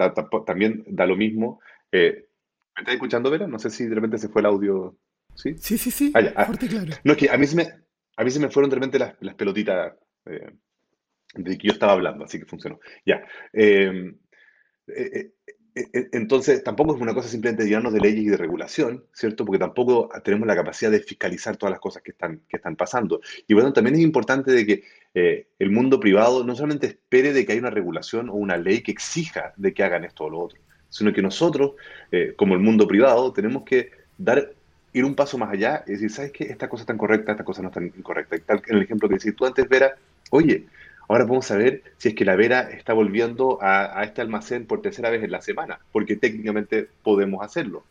[0.47, 1.61] también da lo mismo.
[1.93, 2.27] Eh,
[2.77, 3.47] ¿Me estás escuchando, Vera?
[3.47, 4.97] No sé si de repente se fue el audio.
[5.35, 5.55] ¿Sí?
[5.59, 6.13] Sí, sí, sí.
[6.15, 6.53] Ah, ah.
[6.57, 6.93] claro.
[7.05, 7.69] No, es que a mí se me,
[8.17, 9.95] a mí se me fueron de repente las, las pelotitas.
[10.27, 10.53] Eh,
[11.35, 12.81] de que yo estaba hablando, así que funcionó.
[13.05, 13.23] Ya.
[13.53, 14.17] Em,
[14.89, 15.33] eh,
[15.75, 19.05] eh, eh, entonces, tampoco es una cosa simplemente de llenarnos de leyes y de regulación,
[19.13, 19.45] ¿cierto?
[19.45, 23.21] Porque tampoco tenemos la capacidad de fiscalizar todas las cosas que están, que están pasando.
[23.47, 24.83] Y bueno, también es importante de que
[25.59, 28.93] el mundo privado no solamente espere de que haya una regulación o una ley que
[28.93, 30.59] exija de que hagan esto o lo otro,
[30.91, 31.73] sino que nosotros,
[32.37, 34.51] como el mundo privado, tenemos que dar
[34.97, 36.45] ir un paso más allá y decir, ¿sabes qué?
[36.45, 38.39] Esta cosa está correcta, esta cosa no está incorrecta.
[38.39, 39.95] Tal, en el ejemplo que decís tú antes, Vera,
[40.31, 40.67] oye,
[41.09, 45.11] ahora podemos saber si es que la Vera está volviendo a, este almacén por tercera
[45.11, 47.85] vez en la semana, porque técnicamente podemos hacerlo.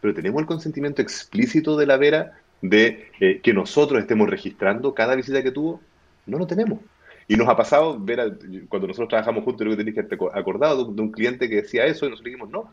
[0.00, 5.14] Pero tenemos el consentimiento explícito de la Vera de eh, que nosotros estemos registrando cada
[5.14, 5.80] visita que tuvo.
[6.26, 6.80] No lo tenemos.
[7.28, 8.24] Y nos ha pasado, Vera,
[8.68, 11.48] cuando nosotros trabajamos juntos, creo que tenéis que estar acordado de un, de un cliente
[11.48, 12.70] que decía eso y nosotros dijimos, no,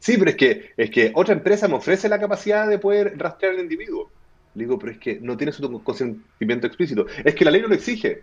[0.00, 3.54] Sí, pero es que, es que otra empresa me ofrece la capacidad de poder rastrear
[3.54, 4.10] al individuo.
[4.54, 7.06] Le digo, pero es que no tienes un consentimiento explícito.
[7.22, 8.22] Es que la ley no lo exige.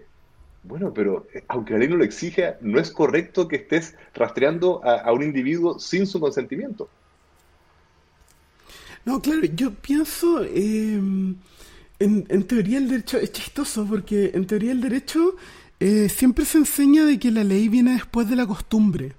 [0.68, 4.84] Bueno, pero eh, aunque la ley no lo exige, no es correcto que estés rastreando
[4.84, 6.90] a, un individuo sin su consentimiento.
[9.06, 11.36] No, claro, yo pienso, em,
[12.00, 15.38] en, teoría el derecho es chistoso porque en teoría el derecho
[15.80, 19.14] eh, siempre se enseña de que la ley viene después de la costumbre.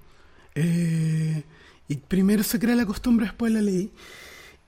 [0.53, 1.41] Eh,
[1.87, 3.89] y primero se crea la costumbre, después la ley.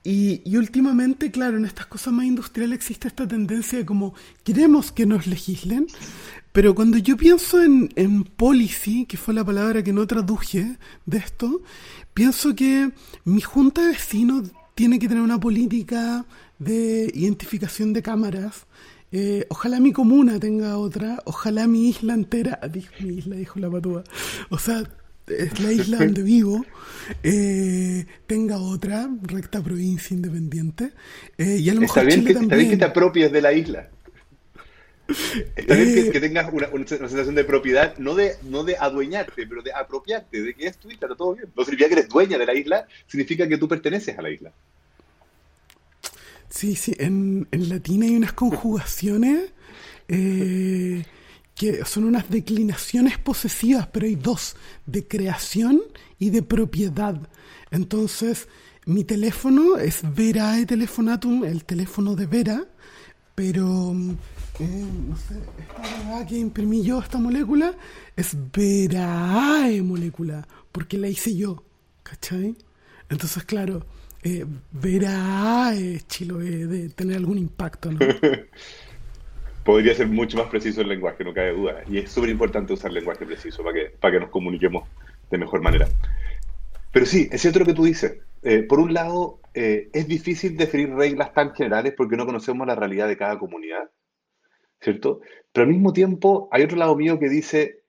[0.04, 4.90] Y, y, últimamente, claro, en estas cosas más industriales existe esta tendencia de como queremos
[4.90, 5.86] que nos legislen,
[6.52, 11.18] pero cuando yo pienso en, en policy, que fue la palabra que no traduje de
[11.18, 11.62] esto,
[12.14, 12.90] pienso que
[13.24, 16.26] mi junta de vecinos tiene que tener una política
[16.58, 18.66] de identificación de cámaras.
[19.12, 22.60] Eh, ojalá mi comuna tenga otra, ojalá mi isla entera,
[23.00, 24.04] mi isla dijo la patúa,
[24.48, 24.84] o sea,
[25.26, 26.64] es la isla donde vivo,
[27.22, 30.92] eh, tenga otra recta provincia independiente.
[31.38, 33.52] Eh, y a lo mejor está, bien que, está bien que te apropies de la
[33.52, 33.88] isla.
[35.56, 39.62] Está bien que, eh, tengas una, sensación de propiedad, no de, no de adueñarte, pero
[39.62, 41.48] de apropiarte, de que es tu isla, está todo bien.
[41.56, 44.52] No significa que eres dueña de la isla, significa que tú perteneces a la isla.
[46.48, 49.52] Sí, sí, en, en latín hay unas conjugaciones
[50.08, 51.04] eh,
[51.84, 55.80] son unas declinaciones posesivas, pero hay dos, de creación
[56.18, 57.16] y de propiedad.
[57.70, 58.48] Entonces,
[58.84, 62.64] mi teléfono es Verae Telefonatum, el teléfono de Vera,
[63.34, 63.94] pero,
[64.58, 67.74] eh, no sé, esta que imprimí yo, esta molécula,
[68.16, 71.64] es Verae molécula, porque la hice yo,
[72.02, 72.56] ¿cachai?
[73.08, 73.86] Entonces, claro,
[74.22, 77.98] eh, Verae Chiloé de tener algún impacto, ¿no?
[79.64, 81.82] podría ser mucho más preciso el lenguaje, no cabe duda.
[81.88, 84.88] Y es súper importante usar lenguaje preciso para que, para que nos comuniquemos
[85.30, 85.88] de mejor manera.
[86.92, 88.18] Pero sí, es cierto lo que tú dices.
[88.42, 92.74] Eh, por un lado, eh, es difícil definir reglas tan generales porque no conocemos la
[92.74, 93.90] realidad de cada comunidad,
[94.80, 95.20] ¿cierto?
[95.52, 97.82] Pero al mismo tiempo, hay otro lado mío que dice,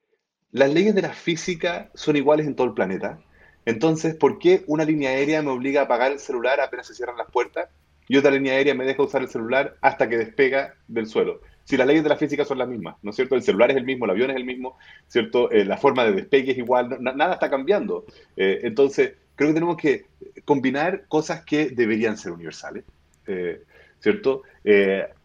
[0.51, 3.19] las leyes de la física son iguales en todo el planeta.
[3.65, 7.17] Entonces, ¿por qué una línea aérea me obliga a apagar el celular apenas se cierran
[7.17, 7.69] las puertas
[8.07, 11.41] y otra línea aérea me deja usar el celular hasta que despega del suelo?
[11.65, 13.35] Si las leyes de la física son las mismas, ¿no es cierto?
[13.35, 15.49] El celular es el mismo, el avión es el mismo, ¿cierto?
[15.51, 18.05] Eh, la forma de despegue es igual, nada está cambiando.
[18.35, 20.05] Eh, entonces, creo que tenemos que
[20.45, 22.83] combinar cosas que deberían ser universales,
[23.27, 23.61] eh,
[23.99, 24.43] ¿cierto?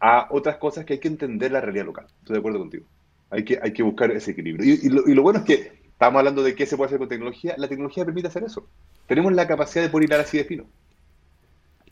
[0.00, 2.06] a otras cosas que hay que entender la realidad local.
[2.20, 2.86] Estoy de acuerdo contigo.
[3.30, 4.64] Hay que, hay que buscar ese equilibrio.
[4.64, 7.54] Y, lo, bueno es que estamos hablando de qué se puede hacer con tecnología.
[7.56, 8.68] La tecnología permite hacer eso.
[9.06, 10.66] Tenemos la capacidad de poner así de fino.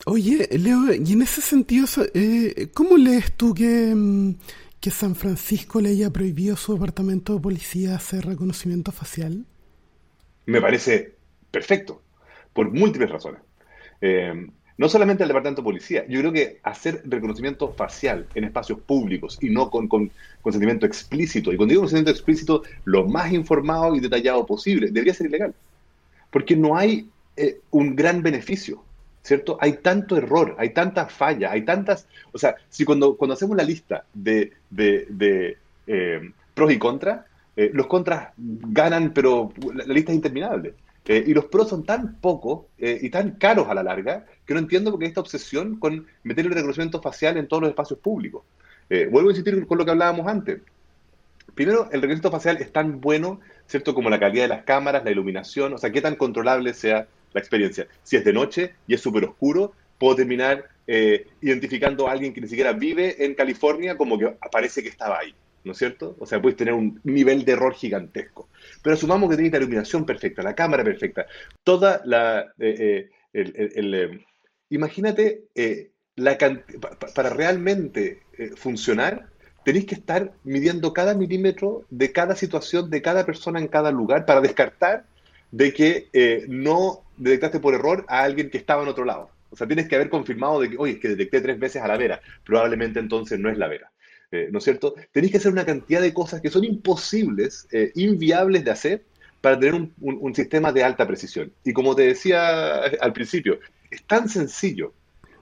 [0.04, 4.34] Oye, Leo, y en ese sentido, eh, ¿cómo lees tú que, mm,
[4.80, 9.46] que San Francisco le haya prohibido a su departamento de policía hacer reconocimiento facial?
[10.44, 11.14] Me parece
[11.50, 12.02] perfecto,
[12.52, 13.40] por múltiples razones.
[14.00, 14.46] Eh,
[14.78, 19.38] no solamente el departamento de policía, yo creo que hacer reconocimiento facial en espacios públicos
[19.40, 20.10] y no con, con
[20.42, 25.28] consentimiento explícito, y cuando digo consentimiento explícito, lo más informado y detallado posible, debería ser
[25.28, 25.54] ilegal.
[26.30, 28.84] Porque no hay eh, un gran beneficio
[29.26, 29.58] ¿cierto?
[29.60, 32.06] Hay tanto error, hay tanta falla, hay tantas...
[32.32, 35.58] O sea, si cuando, cuando hacemos la lista de, de,
[35.88, 40.74] eh, pros y contras, eh, los contras ganan, pero la, lista es interminable.
[41.04, 44.60] Eh, y los pros son tan pocos y tan caros a la larga que no
[44.60, 48.44] entiendo por qué esta obsesión con meter el reconocimiento facial en todos los espacios públicos.
[48.88, 50.60] vuelvo a insistir con lo que hablábamos antes.
[51.54, 53.94] Primero, el reconocimiento facial es tan bueno, ¿cierto?
[53.94, 57.40] Como la calidad de las cámaras, la iluminación, o sea, qué tan controlable sea la
[57.40, 57.86] experiencia.
[58.02, 62.40] Si es de noche y es súper oscuro, puedo terminar eh, identificando a alguien que
[62.40, 66.16] ni siquiera vive en California como que parece que estaba ahí, ¿no es cierto?
[66.18, 68.48] O sea, puedes tener un nivel de error gigantesco.
[68.82, 71.26] Pero asumamos que tienes la iluminación perfecta, la cámara perfecta,
[71.62, 72.52] toda la...
[72.58, 74.20] Eh, eh,
[74.70, 75.44] imagínate,
[76.14, 76.38] la
[77.14, 78.22] para realmente
[78.56, 79.28] funcionar,
[79.62, 84.24] tenéis que estar midiendo cada milímetro de cada situación, de cada persona en cada lugar,
[84.24, 85.04] para descartar
[85.50, 89.30] de que no detectaste por error a alguien que estaba en otro lado.
[89.50, 91.88] O sea, tienes que haber confirmado de que, oye, es que detecté tres veces a
[91.88, 92.20] la Vera.
[92.44, 93.90] Probablemente entonces no es la Vera.
[94.30, 94.94] Eh, ¿No es cierto?
[95.12, 99.04] Tenéis que hacer una cantidad de cosas que son imposibles, eh, inviables de hacer,
[99.40, 101.52] para tener un, un sistema de alta precisión.
[101.64, 104.92] Y como te decía al principio, es tan sencillo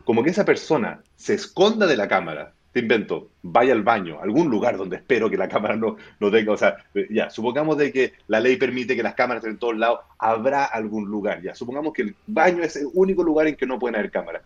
[0.05, 4.51] como que esa persona se esconda de la cámara, te invento, vaya al baño, algún
[4.51, 8.15] lugar donde espero que la cámara no, no tenga, o sea, ya, supongamos de que
[8.27, 11.93] la ley permite que las cámaras estén en todos lados, habrá algún lugar, ya, supongamos
[11.93, 14.43] que el baño es el único lugar en que no pueden haber cámaras.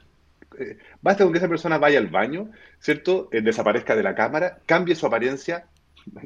[0.58, 3.30] Eh, basta con que esa persona vaya al baño, ¿cierto?
[3.32, 5.64] Eh, desaparezca de la cámara, cambie su apariencia,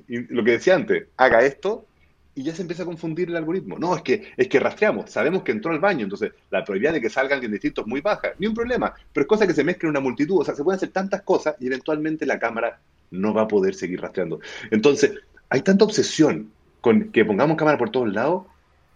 [0.09, 1.87] y lo que decía antes, haga esto
[2.35, 3.79] y ya se empieza a confundir el algoritmo.
[3.79, 7.01] No, es que, es que rastreamos, sabemos que entró al baño, entonces la probabilidad de
[7.01, 9.65] que salga alguien distinto es muy baja, ni un problema, pero es cosa que se
[9.65, 12.81] mezcla en una multitud, o sea, se pueden hacer tantas cosas y eventualmente la cámara
[13.11, 14.41] no va a poder seguir rastreando.
[14.71, 15.13] Entonces,
[15.49, 18.45] hay tanta obsesión con que pongamos cámara por todos lados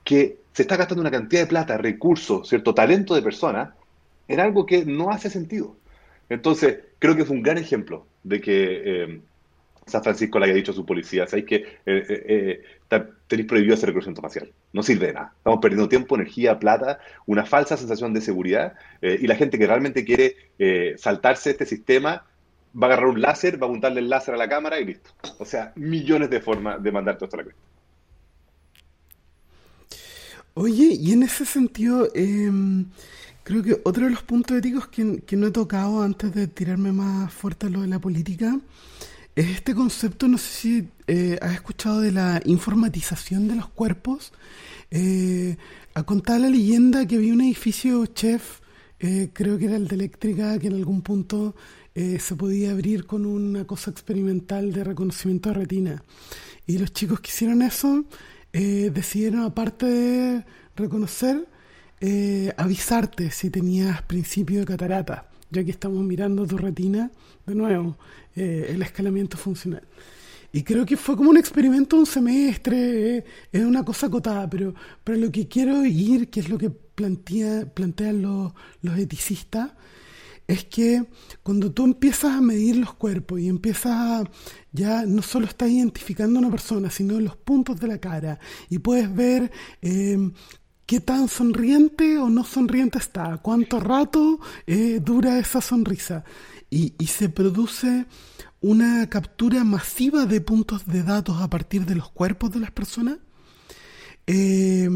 [0.03, 3.75] que se está gastando una cantidad de plata, recursos, cierto talento de personas
[4.29, 5.77] en algo que no hace sentido.
[6.29, 9.21] Entonces, creo que es un gran ejemplo de que eh,
[9.87, 13.75] San Francisco le haya dicho a su policía, ¿sabéis que eh, eh, eh, tenéis prohibido
[13.75, 14.53] hacer reconocimiento facial?
[14.73, 15.33] No sirve de nada.
[15.37, 20.05] Estamos perdiendo tiempo, energía, plata, una falsa sensación de seguridad y la gente que realmente
[20.05, 20.37] quiere
[20.99, 22.25] saltarse este sistema
[22.75, 25.11] va a agarrar un láser, va a apuntarle el láser a la cámara y listo.
[25.39, 27.63] O sea, millones de formas de mandar todo esto a la cuenta.
[30.55, 32.87] Oye, y en ese sentido, em,
[33.45, 37.33] creo que otro de los puntos éticos que no he tocado antes de tirarme más
[37.33, 38.59] fuerte a lo de la política
[39.37, 44.33] este concepto, no sé si eh, has escuchado de la informatización de los cuerpos.
[44.91, 45.57] Eh,
[45.95, 48.61] a contar la leyenda que había un edificio chef,
[48.99, 51.55] eh, creo que era el de eléctrica, que en algún punto
[51.97, 56.05] se podía abrir con una cosa experimental de reconocimiento de retina.
[56.67, 58.05] Y los chicos que hicieron eso
[58.53, 60.45] decidieron, aparte de
[60.77, 61.49] reconocer,
[62.59, 67.11] avisarte si tenías principio de catarata, ya que estamos mirando tu retina
[67.47, 67.97] de nuevo.
[68.37, 69.83] Eh, el escalamiento funcional.
[70.53, 74.75] Y creo que fue como un experimento un semestre, eh, es una cosa acotada, pero,
[75.03, 79.71] pero lo que quiero ir, que es lo que plantea, plantean los, los eticistas,
[80.47, 81.07] es que
[81.43, 84.31] cuando tú empiezas a medir los cuerpos y empiezas a,
[84.71, 88.79] ya no solo estás identificando a una persona, sino los puntos de la cara y
[88.79, 89.51] puedes ver
[89.83, 90.31] eh,
[90.87, 94.41] qué tan sonriente o no sonriente está, cuánto rato
[95.03, 96.25] dura esa sonrisa
[96.71, 98.07] y, se produce
[98.61, 103.19] una captura masiva de puntos de datos a partir de los cuerpos de las personas
[104.27, 104.89] eh,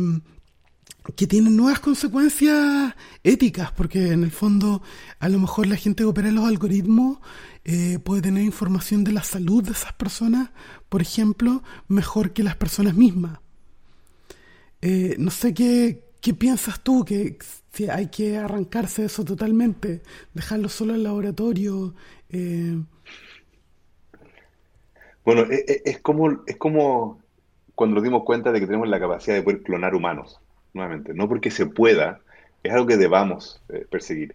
[1.16, 4.83] que tienen nuevas consecuencias éticas, porque en el fondo
[5.18, 7.18] a lo mejor la gente que opera los algoritmos
[7.64, 10.50] eh, puede tener información de la salud de esas personas,
[10.88, 13.38] por ejemplo, mejor que las personas mismas.
[14.83, 17.38] Eh, no sé qué, qué piensas tú, que
[17.73, 20.03] si hay que arrancarse de eso totalmente,
[20.35, 21.95] dejarlo solo en laboratorio.
[22.31, 22.77] Eh.
[25.25, 27.21] Bueno, e, e, es, como, es como
[27.75, 30.40] cuando nos dimos cuenta de que tenemos la capacidad de poder clonar humanos,
[30.75, 31.14] nuevamente.
[31.14, 32.21] No porque se pueda,
[32.62, 34.35] es algo que debamos eh, perseguir.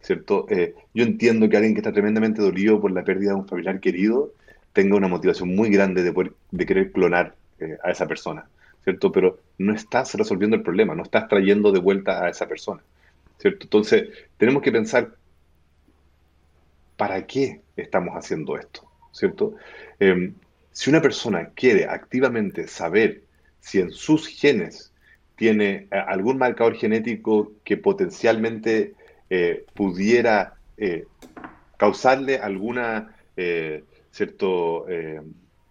[0.00, 0.46] ¿Cierto?
[0.50, 3.80] Eh, yo entiendo que alguien que está tremendamente dolido por la pérdida de un familiar
[3.80, 4.32] querido
[4.74, 7.34] tenga una motivación muy grande de, poder, de querer clonar
[7.82, 8.46] a esa persona.
[8.84, 9.10] ¿Cierto?
[9.10, 12.82] Pero no estás resolviendo el problema, no estás trayendo de vuelta a esa persona,
[13.38, 13.64] ¿cierto?
[13.64, 15.16] Entonces, tenemos que pensar,
[16.96, 18.88] ¿para qué estamos haciendo esto?
[19.10, 19.54] ¿Cierto?
[19.98, 20.34] Em,
[20.70, 23.22] si una persona quiere activamente saber
[23.60, 24.92] si en sus genes
[25.36, 28.94] tiene eh, algún marcador genético que potencialmente
[29.30, 31.06] eh, pudiera eh,
[31.76, 33.16] causarle alguna,
[34.12, 34.86] cierto,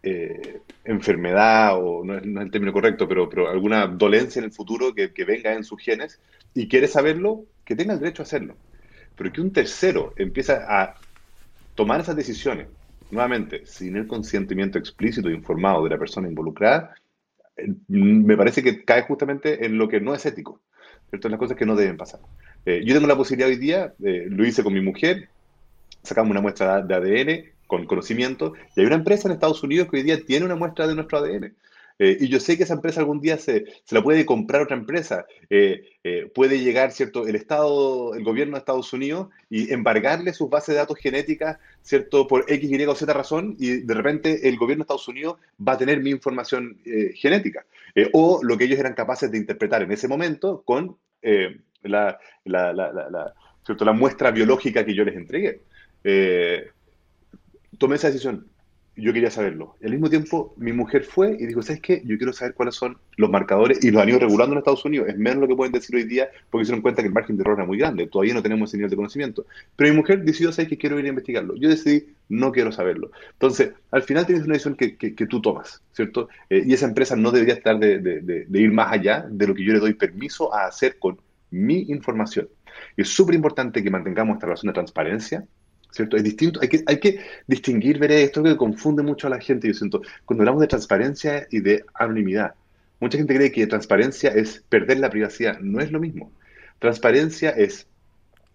[0.05, 4.93] eh, enfermedad, o no es, el término correcto, pero, pero alguna dolencia en el futuro
[4.93, 6.19] que, venga en sus genes
[6.53, 8.57] y quiere saberlo, que tenga el derecho a hacerlo.
[9.15, 10.95] Pero que un tercero empieza a
[11.73, 12.67] tomar esas decisiones,
[13.11, 16.95] nuevamente, sin el consentimiento explícito e informado de la persona involucrada,
[17.55, 20.59] eh, me parece que cae justamente en lo que no es ético.
[21.09, 21.29] ¿cierto?
[21.29, 22.19] Las cosas que no deben pasar.
[22.65, 25.29] Eh, yo tengo la posibilidad hoy día, lo hice con mi mujer,
[26.01, 28.53] sacamos una muestra de ADN, con conocimiento.
[28.75, 31.17] Y hay una empresa en Estados Unidos que hoy día tiene una muestra de nuestro
[31.17, 31.55] ADN.
[31.99, 34.77] Eh, y yo sé que esa empresa algún día se, se la puede comprar otra
[34.77, 35.25] empresa.
[35.49, 40.51] Eh, eh, puede llegar, ¿cierto?, el Estado, el gobierno de Estados Unidos y embargarle sus
[40.51, 44.57] bases de datos genéticas, ¿cierto?, por X, Y o Z razón, y de repente el
[44.57, 46.77] gobierno de Estados Unidos va a tener mi información
[47.15, 47.65] genética.
[48.13, 50.97] o lo que ellos eran capaces de interpretar en ese momento con
[51.83, 55.61] la, la, muestra biológica que yo les entregué
[57.77, 58.47] tomé esa decisión.
[58.95, 59.75] yo quería saberlo.
[59.81, 62.03] Y al mismo tiempo, mi mujer fue y dijo, ¿sabes qué?
[62.05, 65.07] Yo quiero saber cuáles son los marcadores y los han ido regulando en Estados Unidos.
[65.09, 67.35] Es menos lo que pueden decir hoy día porque se dieron cuenta que el margen
[67.35, 68.05] de error era muy grande.
[68.05, 69.45] Todavía no tenemos ese nivel de conocimiento.
[69.75, 70.77] Pero mi mujer decidió, ¿sabes qué?
[70.77, 71.55] Quiero ir a investigarlo.
[71.55, 73.09] Yo decidí, no quiero saberlo.
[73.31, 76.29] Entonces, al final tienes una decisión que, que, tú tomas, ¿cierto?
[76.49, 79.55] Eh, y esa empresa no debería estar de, de, de, ir más allá de lo
[79.55, 81.17] que yo le doy permiso a hacer con
[81.49, 82.47] mi información.
[82.97, 85.45] Y es súper importante que mantengamos esta relación de transparencia,
[85.93, 86.17] ¿cierto?
[86.17, 89.67] Es distinto, hay que, hay que distinguir, ver esto que confunde mucho a la gente,
[89.67, 92.55] yo siento, cuando hablamos de transparencia y de anonimidad.
[92.99, 96.31] Mucha gente cree que transparencia es perder la privacidad, no es lo mismo.
[96.79, 97.85] Transparencia es,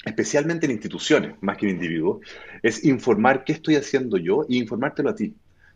[0.05, 2.21] especialmente en instituciones, más que en individuos,
[2.63, 5.35] es informar qué estoy haciendo yo y informártelo a ti.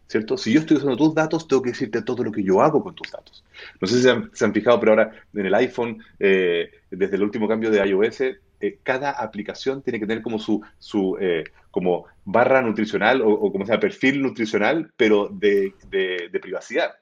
[0.08, 0.36] ¿Cierto?
[0.36, 2.94] Si yo estoy usando tus datos, tengo que decirte todo lo que yo hago con
[2.94, 3.44] tus datos.
[3.80, 7.48] No sé si se han, fijado, pero ahora en el iPhone, eh, desde el último
[7.48, 8.22] cambio de iOS,
[8.62, 13.66] eh, cada aplicación tiene que tener como su, su eh, como barra nutricional o, como
[13.66, 16.92] sea, perfil nutricional, pero de, de, privacidad,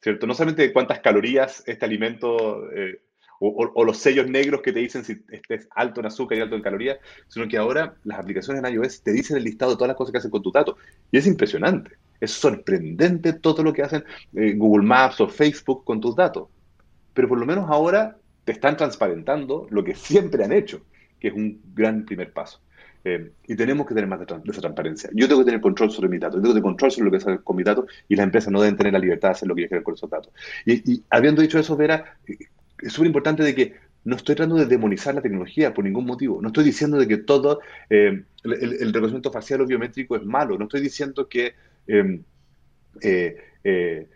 [0.00, 0.26] ¿cierto?
[0.26, 3.02] No solamente de cuántas calorías este alimento eh,
[3.40, 6.62] o, los sellos negros que te dicen si estés alto en azúcar y alto en
[6.62, 6.96] calorías,
[7.28, 10.12] sino que ahora las aplicaciones en iOS te dicen el listado de todas las cosas
[10.12, 10.76] que hacen con tu datos.
[11.10, 16.16] Y es impresionante, es sorprendente todo lo que hacen Google Maps o Facebook con tus
[16.16, 16.48] datos.
[17.12, 20.80] Pero por lo menos ahora te están transparentando lo que siempre han hecho
[21.22, 22.60] que es un gran primer paso.
[23.04, 25.08] Eh, y tenemos que tener más de, esa transparencia.
[25.12, 27.10] Yo tengo que tener control sobre mis datos, yo tengo que tener control sobre lo
[27.12, 29.48] que hacer con mis datos y las empresas no deben tener la libertad de hacer
[29.48, 30.32] lo que quieran con esos datos.
[30.66, 32.38] Y, habiendo dicho eso, Vera, eh,
[32.80, 36.42] es súper importante de que no estoy tratando de demonizar la tecnología por ningún motivo.
[36.42, 40.58] No estoy diciendo de que todo eh, el, reconocimiento facial o biométrico es malo.
[40.58, 41.54] No estoy diciendo que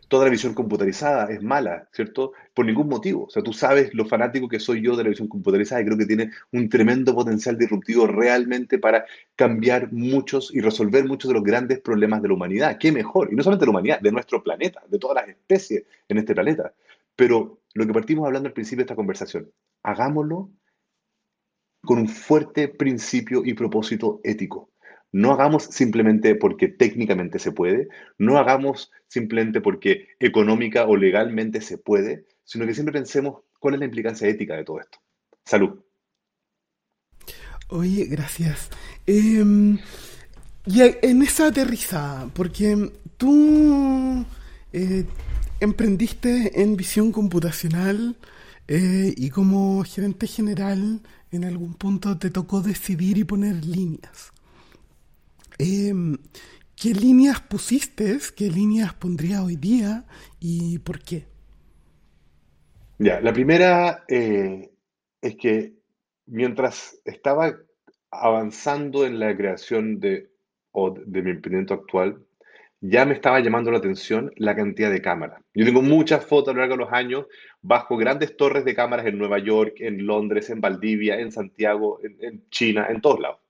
[0.09, 2.33] toda la visión computarizada es mala, ¿cierto?
[2.53, 3.25] Por ningún motivo.
[3.25, 5.99] O sea, tú sabes lo fanático que soy yo de la visión computarizada y creo
[5.99, 9.05] que tiene un tremendo potencial disruptivo realmente para
[9.37, 12.77] cambiar muchos y resolver muchos de los grandes problemas de la humanidad.
[12.79, 13.33] ¿Qué mejor?
[13.33, 16.35] Y no solamente de la humanidad, de nuestro planeta, de todas las especies en este
[16.35, 16.75] planeta.
[17.15, 19.51] Pero lo que partimos hablando al principio de esta conversación,
[19.83, 20.51] hagámoslo
[21.83, 24.71] con un fuerte principio y propósito ético.
[25.17, 31.79] No hagamos simplemente porque técnicamente se puede, no hagamos simplemente porque económica o legalmente se
[31.79, 34.99] puede, sino que siempre pensemos cuál es la implicancia ética de todo esto.
[35.43, 35.81] Salud.
[37.69, 38.69] Oye, gracias.
[39.07, 39.79] Em,
[40.67, 44.23] y en esa aterrizada, porque tú
[44.75, 45.07] eh,
[45.61, 48.17] emprendiste en visión computacional
[48.69, 51.01] eh, y como gerente general
[51.31, 54.36] en algún punto te tocó decidir y poner líneas.
[55.59, 56.17] Em,
[56.77, 58.19] ¿Qué líneas pusiste?
[58.37, 60.05] ¿Qué líneas pondría hoy día?
[60.39, 61.25] ¿Y por qué?
[62.99, 64.71] Ya, la primera eh,
[65.23, 65.73] es que
[66.27, 67.57] mientras estaba
[68.11, 70.29] avanzando en la creación de,
[71.07, 72.23] de mi emprendimiento actual,
[72.83, 75.43] ya me estaba llamando la atención la cantidad de cámaras.
[75.55, 77.27] Yo tengo muchas fotos a lo largo de los años
[77.63, 82.47] bajo grandes torres de cámaras en Nueva York, en Londres, en Valdivia, en Santiago, en
[82.51, 83.46] China, en todos lados.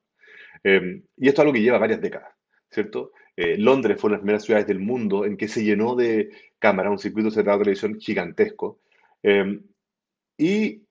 [0.67, 2.35] Em, y esto es algo que lleva varias décadas,
[2.69, 3.13] ¿cierto?
[3.37, 6.31] Eh, Londres fue una de las primeras ciudades del mundo en que se llenó de
[6.59, 8.81] cámaras, un circuito cerrado de televisión gigantesco.
[9.23, 9.63] Em,
[10.37, 10.83] y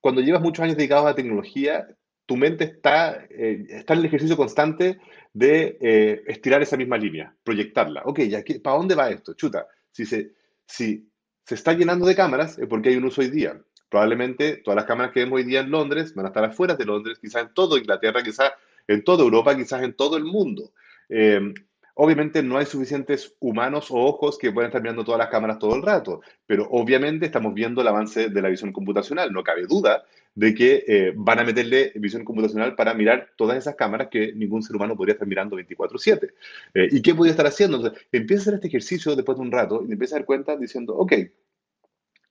[0.00, 1.86] cuando llevas muchos años dedicados a la tecnología,
[2.26, 4.98] tu mente está, eh, está en el ejercicio constante
[5.32, 8.02] de eh, estirar esa misma línea, proyectarla.
[8.06, 9.34] Ok, ya ¿para dónde va esto?
[9.34, 10.32] Chuta, si se,
[10.66, 11.08] si
[11.44, 13.62] se está llenando de cámaras es porque hay un uso hoy día.
[13.88, 16.84] Probablemente todas las cámaras que vemos hoy día en Londres van a estar afuera de
[16.84, 18.50] Londres, quizás en todo Inglaterra, quizás
[18.90, 20.72] en toda Europa, quizás en todo el mundo.
[21.08, 21.54] Eh,
[21.94, 25.76] obviamente no hay suficientes humanos o ojos que puedan estar mirando todas las cámaras todo
[25.76, 29.32] el rato, pero obviamente estamos viendo el avance de la visión computacional.
[29.32, 30.02] No cabe duda
[30.34, 34.62] de que eh, van a meterle visión computacional para mirar todas esas cámaras que ningún
[34.62, 36.32] ser humano podría estar mirando 24/7.
[36.74, 37.92] Eh, ¿Y qué podría estar haciendo?
[38.10, 40.96] Empieza a hacer este ejercicio después de un rato y empieza a dar cuenta diciendo,
[40.96, 41.12] ok,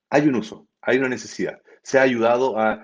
[0.09, 1.61] hay un uso, hay una necesidad.
[1.83, 2.83] Se ha ayudado a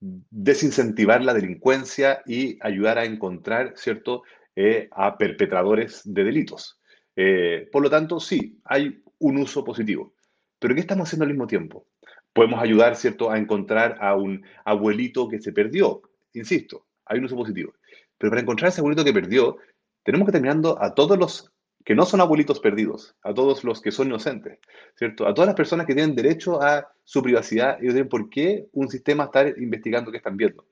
[0.00, 4.22] desincentivar la delincuencia y ayudar a encontrar, ¿cierto?,
[4.54, 6.80] eh, a perpetradores de delitos.
[7.14, 10.14] Eh, por lo tanto, sí, hay un uso positivo.
[10.58, 11.86] Pero ¿qué estamos haciendo al mismo tiempo?
[12.32, 16.02] Podemos ayudar, ¿cierto?, a encontrar a un abuelito que se perdió.
[16.34, 17.74] Insisto, hay un uso positivo.
[18.18, 19.58] Pero para encontrar ese abuelito que perdió,
[20.02, 21.52] tenemos que terminando a todos los
[21.86, 24.58] que no son abuelitos perdidos, a todos los que son inocentes,
[24.96, 25.24] ¿cierto?
[25.24, 28.88] A todas las personas que tienen derecho a su privacidad y tienen por qué un
[28.88, 30.66] sistema estar investigando qué están viendo.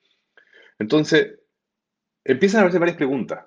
[0.77, 1.39] Entonces,
[2.25, 3.47] empiezan a hacerse varias preguntas.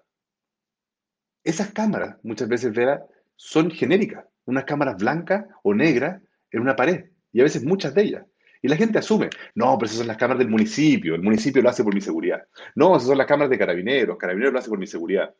[1.43, 7.07] Esas cámaras, muchas veces, Vera, son genéricas, unas cámaras blancas o negras en una pared,
[7.33, 8.25] y a veces muchas de ellas.
[8.61, 11.69] Y la gente asume, no, pero esas son las cámaras del municipio, el municipio lo
[11.69, 12.47] hace por mi seguridad.
[12.75, 15.35] No, esas son las cámaras de carabineros, carabineros lo hace por mi seguridad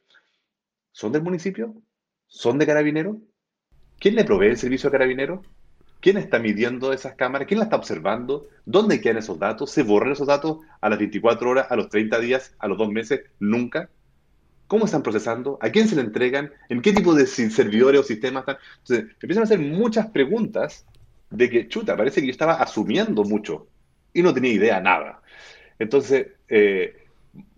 [0.98, 1.76] ¿Son del municipio?
[2.28, 3.22] ¿Son de carabinero?
[4.00, 5.44] ¿Quién le provee el servicio a carabinero?
[6.00, 7.48] ¿Quién está midiendo esas cámaras?
[7.48, 8.48] ¿Quién la está observando?
[8.66, 9.72] ¿Dónde quedan esos datos?
[9.72, 12.90] ¿Se borran esos datos a las 24 horas, a los 30 días, a los dos
[12.90, 13.22] meses?
[13.40, 13.90] Nunca.
[14.68, 15.58] ¿Cómo están procesando?
[15.62, 16.52] ¿A quién se le entregan?
[16.70, 18.58] ¿En qué tipo de servidores o sistemas están?
[18.80, 20.86] Entonces, empiezan a hacer muchas preguntas
[21.30, 23.68] de que, chuta, parece que yo estaba asumiendo mucho
[24.14, 25.22] y no tenía idea nada.
[25.80, 27.08] Entonces, eh,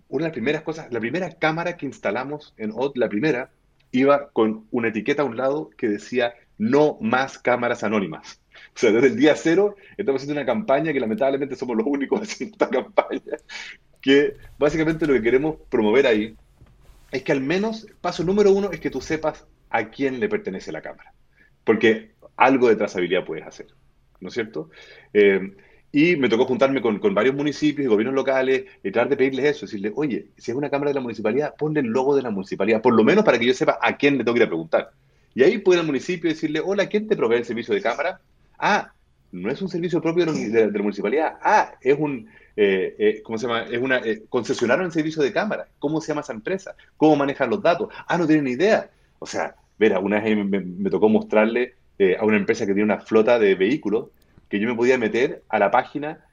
[0.08, 3.52] una de las primeras cosas, la primera cámara que instalamos en OT, la primera,
[3.92, 8.42] iba con una etiqueta a un lado que decía no más cámaras anónimas.
[8.76, 12.22] O sea, desde el día cero estamos haciendo una campaña que lamentablemente somos los únicos
[12.24, 13.38] haciendo esta campaña,
[14.02, 16.36] que básicamente lo que queremos promover ahí
[17.12, 20.72] es que al menos, paso número uno, es que tú sepas a quién le pertenece
[20.72, 21.14] la cámara.
[21.64, 23.68] Porque algo de trazabilidad puedes hacer,
[24.20, 24.70] ¿no es cierto?
[25.14, 25.56] Eh,
[25.92, 29.66] y me tocó juntarme con, varios municipios y gobiernos locales y tratar de pedirles eso,
[29.66, 32.82] decirle, oye, si es una cámara de la municipalidad, ponle el logo de la municipalidad,
[32.82, 34.92] por lo menos para que yo sepa a quién le tengo que ir a preguntar.
[35.34, 38.20] Y ahí puede el municipio decirle, hola, ¿quién te provee el servicio de cámara?
[38.58, 38.92] Ah,
[39.32, 41.38] no es un servicio propio de, la municipalidad.
[41.42, 43.64] Ah, es un, eh, eh, ¿cómo se llama?
[43.64, 45.68] Es una, eh, concesionaron el servicio de cámara.
[45.80, 46.76] ¿Cómo se llama esa empresa?
[46.98, 47.90] ¿Cómo manejan los datos?
[48.08, 48.90] Ah, no tienen ni idea.
[49.20, 51.76] O sea, verá, una vez me, tocó mostrarle
[52.18, 54.08] a una empresa que tiene una flota de vehículos
[54.50, 56.26] que yo me podía meter a la página,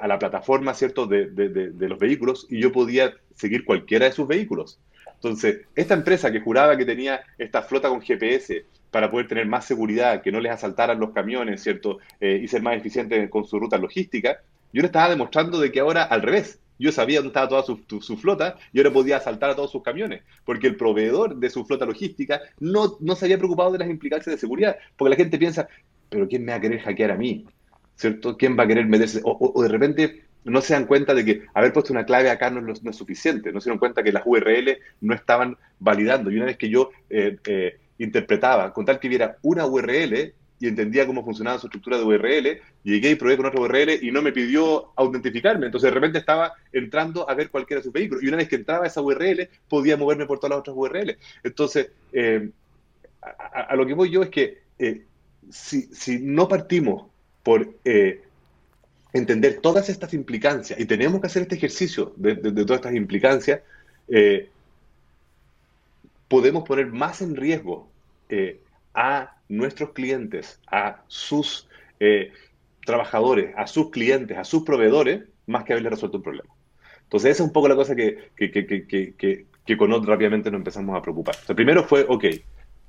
[0.00, 4.28] a la plataforma, ¿cierto?, de, de, los vehículos y yo podía seguir cualquiera de sus
[4.28, 4.78] vehículos.
[5.14, 9.64] Entonces, esta empresa que juraba que tenía esta flota con GPS para poder tener más
[9.64, 11.98] seguridad, que no les asaltaran los camiones, ¿cierto?
[12.20, 14.40] Eh, y ser más eficientes con su ruta logística,
[14.72, 16.60] yo le estaba demostrando de que ahora al revés.
[16.78, 20.22] Yo sabía dónde estaba toda su, flota y ahora podía asaltar a todos sus camiones,
[20.44, 24.32] porque el proveedor de su flota logística no, no se había preocupado de las implicancias
[24.32, 25.68] de seguridad, porque la gente piensa,
[26.08, 27.46] pero ¿quién me va a querer hackear a mí?
[27.96, 28.36] ¿Cierto?
[28.36, 29.20] ¿Quién va a querer meterse?
[29.24, 32.72] o de repente no se dan cuenta de que haber puesto una clave acá no,
[32.72, 36.30] es suficiente, no se dan cuenta que las URL no estaban validando.
[36.30, 40.66] Y una vez que yo eh, eh, interpretaba, con tal que viera una URL y
[40.66, 44.22] entendía cómo funcionaba su estructura de URL, llegué y probé con otra URL y no
[44.22, 45.66] me pidió autentificarme.
[45.66, 48.24] Entonces de repente estaba entrando a ver cualquiera de sus vehículos.
[48.24, 51.16] Y una vez que entraba esa URL, podía moverme por todas las otras URL.
[51.44, 52.50] Entonces, eh,
[53.20, 54.58] a, lo que voy yo es que
[55.50, 57.06] si, no partimos
[57.42, 57.74] por
[59.12, 63.60] entender todas estas implicancias, y tenemos que hacer este ejercicio de, todas estas implicancias,
[64.08, 64.50] eh,
[66.28, 67.88] podemos poner más en riesgo
[68.28, 68.60] eh,
[68.94, 71.68] a nuestros clientes, a sus
[72.00, 72.32] eh,
[72.84, 76.54] trabajadores, a sus clientes, a sus proveedores, más que haberle resuelto un problema.
[77.04, 80.58] Entonces, esa es un poco la cosa que, que, que, que con otro rápidamente nos
[80.58, 81.36] empezamos a preocupar.
[81.54, 82.24] Primero fue, ok,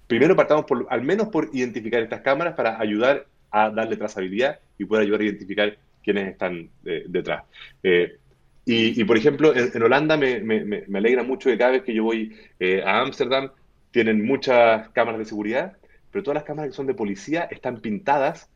[0.09, 5.03] primero partamos al menos por identificar estas cámaras para ayudar a darle trazabilidad y poder
[5.03, 7.43] ayudar a identificar quienes están eh, detrás.
[7.83, 8.17] Eh,
[8.65, 12.83] y, por ejemplo, en, Holanda me, alegra mucho que cada vez que yo voy eh,
[12.83, 13.49] a Ámsterdam
[13.89, 15.77] tienen muchas cámaras de seguridad,
[16.11, 18.47] pero todas las cámaras que son de policía están pintadas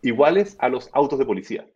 [0.00, 1.66] iguales a los autos de policía.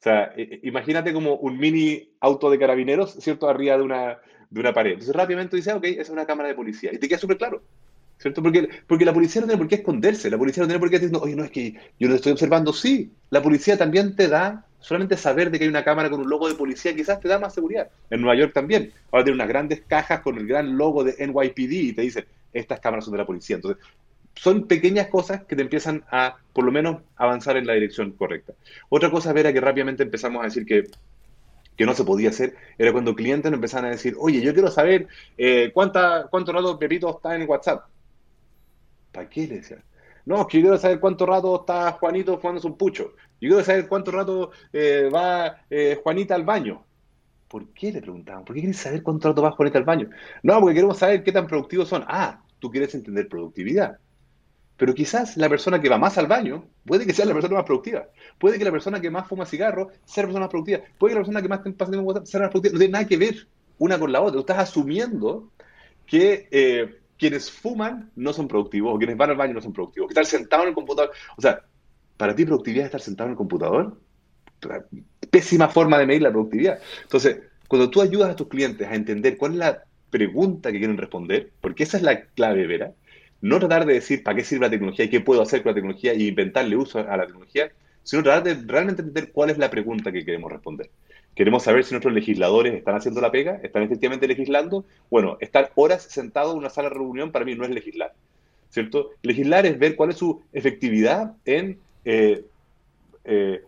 [0.00, 0.32] O sea,
[0.62, 3.48] imagínate como un mini auto de carabineros, ¿cierto?
[3.48, 4.18] Arriba de una,
[4.50, 4.92] de una pared.
[4.92, 6.90] Entonces rápidamente dices, ok, esa es una cámara de policía.
[6.92, 7.62] Y te queda súper claro.
[8.18, 8.42] ¿Cierto?
[8.42, 10.98] Porque, porque la policía no tiene por qué esconderse, la policía no tiene por qué
[10.98, 12.72] decir, oye, no, es que yo no estoy observando.
[12.72, 16.30] Sí, la policía también te da solamente saber de que hay una cámara con un
[16.30, 17.90] logo de policía quizás te da más seguridad.
[18.08, 18.92] En Nueva York también.
[19.10, 22.80] Ahora tiene unas grandes cajas con el gran logo de NYPD y te dice, estas
[22.80, 23.56] cámaras son de la policía.
[23.56, 23.82] Entonces,
[24.36, 28.52] son pequeñas cosas que te empiezan a, por lo menos, avanzar en la dirección correcta.
[28.88, 30.84] Otra cosa, Vera, que rápidamente empezamos a decir que,
[31.76, 35.08] que no se podía hacer, era cuando clientes empezaban a decir, oye, yo quiero saber
[35.36, 37.84] eh, cuánta, cuánto rato Pepito está en WhatsApp.
[39.16, 39.82] ¿Para qué le decía?
[40.26, 43.14] No, que yo quiero saber cuánto rato está Juanito fumándose un pucho.
[43.40, 46.84] Yo quiero saber cuánto rato eh, va eh, Juanita al baño.
[47.48, 48.44] ¿Por qué le preguntaban?
[48.44, 50.10] ¿Por qué quieres saber cuánto rato va Juanita al baño?
[50.42, 52.04] No, porque queremos saber qué tan productivos son.
[52.06, 53.96] Ah, tú quieres entender productividad.
[54.76, 57.64] Pero quizás la persona que va más al baño puede que sea la persona más
[57.64, 58.06] productiva.
[58.38, 60.80] Puede que la persona que más fuma cigarro sea la persona más productiva.
[60.98, 62.74] Puede que la persona que más pasa tiempo sea la más productiva.
[62.74, 63.48] No tiene nada que ver
[63.78, 64.34] una con la otra.
[64.34, 65.48] Tú estás asumiendo
[66.04, 70.08] que eh, quienes fuman no son productivos o quienes van al baño no son productivos.
[70.08, 71.12] Que estar sentado en el computador.
[71.36, 71.62] O sea,
[72.16, 73.98] para ti productividad es estar sentado en el computador.
[75.30, 76.78] Pésima forma de medir la productividad.
[77.02, 77.38] Entonces,
[77.68, 81.50] cuando tú ayudas a tus clientes a entender cuál es la pregunta que quieren responder,
[81.60, 82.92] porque esa es la clave, Vera,
[83.40, 85.74] no tratar de decir para qué sirve la tecnología y qué puedo hacer con la
[85.74, 87.70] tecnología y inventarle uso a la tecnología,
[88.02, 90.90] sino tratar de realmente entender cuál es la pregunta que queremos responder.
[91.36, 94.86] Queremos saber si nuestros legisladores están haciendo la pega, están efectivamente legislando.
[95.10, 98.14] Bueno, estar horas sentado en una sala de reunión para mí no es legislar,
[98.70, 99.10] ¿cierto?
[99.20, 102.42] Legislar es ver cuál es su efectividad en eh,
[103.24, 103.60] eh,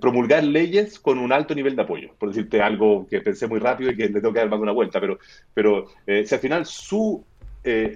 [0.00, 3.92] promulgar leyes con un alto nivel de apoyo, por decirte algo que pensé muy rápido
[3.92, 5.20] y que le tengo que dar más una vuelta, pero,
[5.54, 7.24] pero eh, si al final su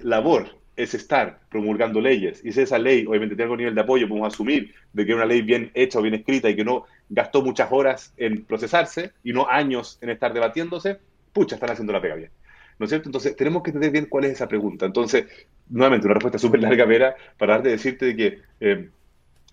[0.01, 4.07] labor es estar promulgando leyes y si esa ley obviamente tiene algún nivel de apoyo,
[4.07, 6.85] podemos asumir de que es una ley bien hecha o bien escrita y que no
[7.09, 10.97] gastó muchas horas en procesarse y no años en estar debatiéndose,
[11.33, 12.31] pucha, están haciendo la pega bien.
[12.77, 13.09] ¿No es cierto?
[13.09, 14.85] Entonces, tenemos que entender bien cuál es esa pregunta.
[14.85, 15.25] Entonces,
[15.67, 18.89] nuevamente, una respuesta súper larga, Vera, para darte de decirte de que eh,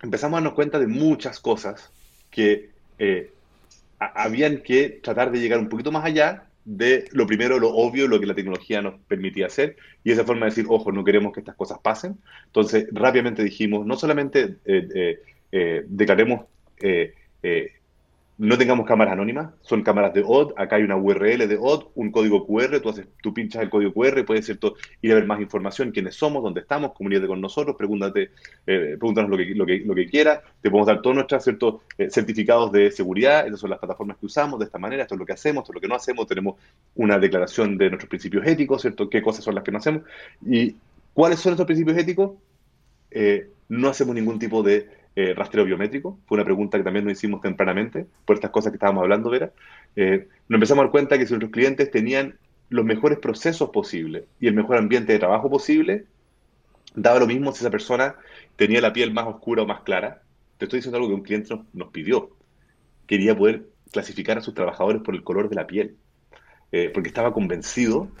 [0.01, 1.91] empezamos a darnos cuenta de muchas cosas
[2.31, 2.69] que
[2.99, 3.31] eh,
[3.99, 8.19] habían que tratar de llegar un poquito más allá de lo primero, lo obvio, lo
[8.19, 11.39] que la tecnología nos permitía hacer, y esa forma de decir, ojo, no queremos que
[11.39, 12.17] estas cosas pasen.
[12.47, 15.17] Entonces, rápidamente dijimos, no solamente eh,
[15.51, 16.45] eh, declaremos
[18.39, 22.11] no tengamos cámaras anónimas, son cámaras de OD, acá hay una URL de OD, un
[22.11, 24.75] código QR, tú, haces, tú pinchas el código QR, puedes ¿cierto?
[25.01, 28.31] ir a ver más información, quiénes somos, dónde estamos, comunícate con nosotros, pregúntate,
[28.67, 31.47] eh, pregúntanos lo que, lo, que, lo que quieras, te podemos dar todos nuestros.
[31.97, 35.19] Eh, certificados de seguridad, esas son las plataformas que usamos, de esta manera, esto es
[35.19, 36.55] lo que hacemos, esto es lo que no hacemos, tenemos
[36.95, 39.09] una declaración de nuestros principios éticos, ¿cierto?
[39.09, 40.03] qué cosas son las que no hacemos,
[40.45, 40.75] y
[41.13, 42.31] cuáles son nuestros principios éticos,
[43.11, 46.19] eh, no hacemos ningún tipo de eh, rastreo biométrico.
[46.27, 49.51] Fue una pregunta que también nos hicimos tempranamente por estas cosas que estábamos hablando, Vera.
[49.95, 52.37] Eh, nos empezamos a dar cuenta que si nuestros clientes tenían
[52.69, 56.05] los mejores procesos posibles y el mejor ambiente de trabajo posible,
[56.93, 58.15] daba lo mismo si esa persona
[58.57, 60.21] tenía la piel más oscura o más clara.
[60.59, 62.29] Te estoy diciendo algo que un cliente nos, pidió.
[63.07, 65.95] Quería poder clasificar a sus trabajadores por el color de la piel,
[66.71, 68.11] eh, porque estaba convencido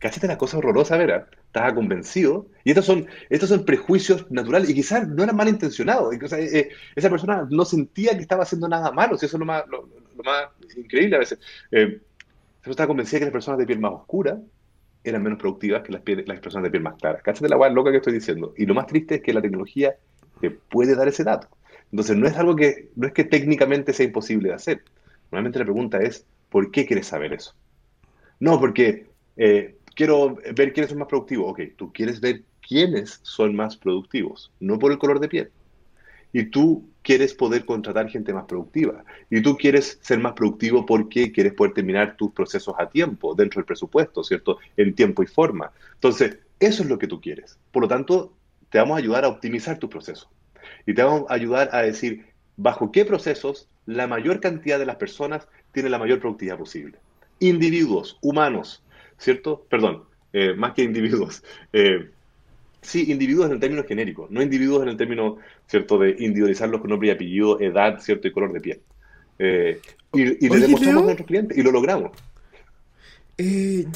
[0.00, 1.28] Cáchate la cosa horrorosa, Vera.
[1.50, 2.46] Estaba convencido.
[2.62, 6.14] Y estos son, estos son prejuicios naturales y quizás no eran malintencionados.
[6.22, 9.16] O sea, eh, esa persona no sentía que estaba haciendo nada malo.
[9.16, 9.88] eso es lo más, lo,
[10.24, 11.40] más increíble a veces.
[11.72, 12.00] Eh,
[12.64, 14.38] estaba convencida que las personas de piel más oscura
[15.02, 17.20] eran menos productivas que las, las personas de piel más clara.
[17.20, 18.54] Cáchate la guay loca que estoy diciendo.
[18.56, 19.96] Y lo más triste es que la tecnología
[20.40, 21.48] te puede dar ese dato.
[21.90, 24.82] Entonces, no es algo que, no es que técnicamente sea imposible de hacer.
[25.30, 27.54] Normalmente la pregunta es, ¿por qué quieres saber eso?
[28.38, 31.50] No, porque eh, quiero ver quiénes son más productivos.
[31.50, 35.50] Ok, tú quieres ver quiénes son más productivos, no por el color de piel.
[36.32, 39.04] Y tú quieres poder contratar gente más productiva.
[39.30, 43.58] Y tú quieres ser más productivo porque quieres poder terminar tus procesos a tiempo, dentro
[43.60, 44.58] del presupuesto, ¿cierto?
[44.76, 45.72] En tiempo y forma.
[45.94, 47.58] Entonces, eso es lo que tú quieres.
[47.72, 48.32] Por lo tanto,
[48.70, 50.30] te vamos a ayudar a optimizar tu proceso.
[50.86, 52.26] Y te vamos a ayudar a decir
[52.56, 56.98] bajo qué procesos la mayor cantidad de las personas tiene la mayor productividad posible.
[57.40, 58.84] Individuos, humanos,
[59.20, 59.64] ¿cierto?
[59.68, 61.44] Perdón, eh, más que individuos.
[61.72, 62.10] Eh,
[62.82, 66.90] sí, individuos en el término genérico, no individuos en el término, ¿cierto?, de individualizarlos con
[66.90, 68.80] nombre y apellido, edad, ¿cierto?, y color de piel.
[69.38, 69.78] Eh,
[70.14, 72.10] y, y le demostramos a nuestros clientes y lo logramos.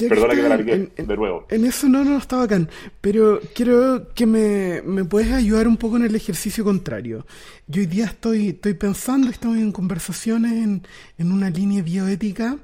[0.09, 1.45] Perdona que, me la de nuevo.
[1.49, 2.69] En eso no, no está bacán,
[3.01, 7.25] pero quiero que me, me puedes ayudar un poco en el ejercicio contrario.
[7.67, 10.87] Yo hoy día estoy, estoy pensando, estoy en conversaciones en,
[11.17, 12.57] en una línea bioética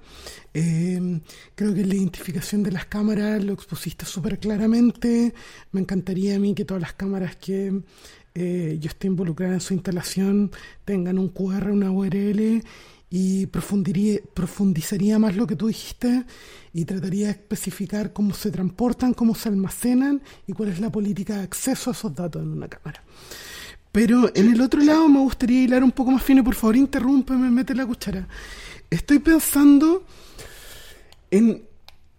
[0.53, 1.21] eh,
[1.55, 5.33] creo que la identificación de las cámaras lo expusiste súper claramente.
[5.71, 7.81] Me encantaría a mí que todas las cámaras que
[8.33, 10.51] eh, yo esté involucrada en su instalación
[10.85, 12.63] tengan un QR, una URL
[13.13, 16.23] y profundizaría más lo que tú dijiste
[16.73, 21.35] y trataría de especificar cómo se transportan, cómo se almacenan y cuál es la política
[21.35, 23.03] de acceso a esos datos en una cámara.
[23.91, 27.51] Pero en el otro lado me gustaría hilar un poco más fino, por favor, interrúmpeme,
[27.51, 28.25] mete la cuchara.
[28.89, 30.05] Estoy pensando
[31.31, 31.63] en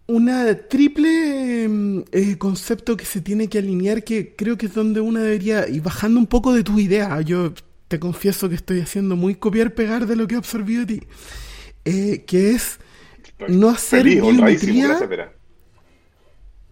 [0.05, 5.01] una triple em, eh, concepto que se tiene que alinear, que creo que es donde
[5.01, 7.51] una debería, y bajando un poco de tu idea, yo
[7.93, 11.01] te confieso que estoy haciendo muy copiar-pegar de lo que he observado de ti,
[11.85, 12.79] eh, que es
[13.47, 14.97] no hacer biometría,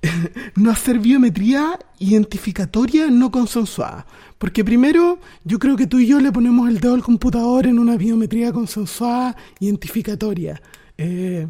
[0.55, 4.07] no hacer biometría identificatoria no consensuada.
[4.39, 7.77] Porque primero, yo creo que tú y yo le ponemos el dedo al computador en
[7.77, 10.59] una biometría consensuada identificatoria.
[10.97, 11.47] Eh,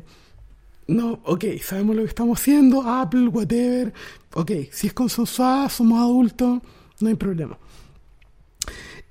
[0.87, 3.93] no, ok, sabemos lo que estamos haciendo, Apple, whatever,
[4.33, 6.59] ok, si es consensuada, somos adultos,
[6.99, 7.57] no hay problema.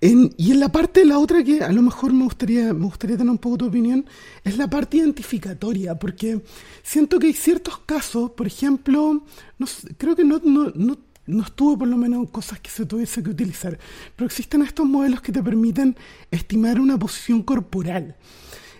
[0.02, 3.30] Y en la parte, la otra que a lo mejor me gustaría, me gustaría tener
[3.30, 4.06] un poco tu opinión,
[4.44, 6.40] es la parte identificatoria, porque
[6.82, 9.22] siento que hay ciertos casos, por ejemplo,
[9.58, 9.66] no,
[9.98, 13.30] creo que no, no, no, no estuvo por lo menos cosas que se tuviese que
[13.30, 13.78] utilizar,
[14.16, 15.94] pero existen estos modelos que te permiten
[16.30, 18.16] estimar una posición corporal.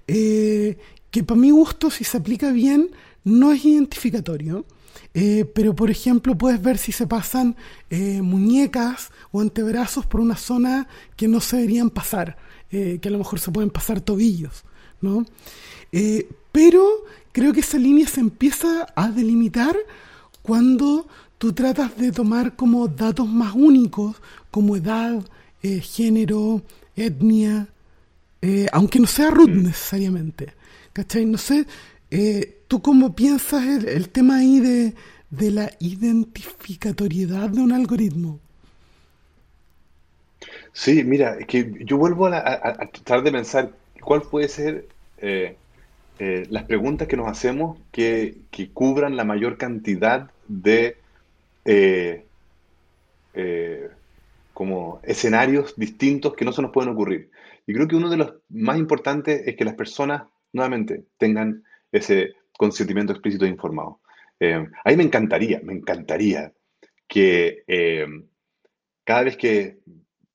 [0.07, 0.79] Eh,
[1.11, 2.91] que para mi gusto, si se aplica bien,
[3.25, 4.65] no es identificatorio.
[5.13, 7.57] Eh, pero por ejemplo puedes ver si se pasan
[7.91, 10.87] eh, muñecas o antebrazos por una zona
[11.17, 12.37] que no se deberían pasar,
[12.71, 14.65] eh, que a lo mejor se pueden pasar tobillos,
[15.01, 15.25] ¿no?
[16.53, 16.87] pero
[17.33, 19.77] creo que esa línea se empieza a delimitar
[20.41, 24.15] cuando tú tratas de tomar como datos más únicos,
[24.53, 25.21] como edad,
[25.61, 26.63] género,
[26.95, 27.67] etnia,
[28.71, 29.63] aunque no sea root mm.
[29.65, 30.55] necesariamente.
[30.93, 31.25] ¿Cachai?
[31.25, 31.67] No sé,
[32.71, 34.95] ¿tú cómo piensas el, tema ahí de,
[35.31, 38.39] de la identificatoriedad de un algoritmo.
[40.73, 44.87] Sí, mira, es que yo vuelvo a, tratar de pensar cuál puede ser
[45.19, 45.57] eh,
[46.21, 48.39] eh, las preguntas que nos hacemos que,
[48.73, 50.97] cubran la mayor cantidad de
[51.65, 52.25] eh,
[54.55, 57.31] como escenarios distintos que no se nos pueden ocurrir.
[57.67, 62.35] Y creo que uno de los más importantes es que las personas, nuevamente, tengan ese
[62.61, 64.01] consentimiento explícito e informado.
[64.85, 66.53] a mí me encantaría, me encantaría
[67.09, 67.65] que
[69.05, 69.79] cada vez que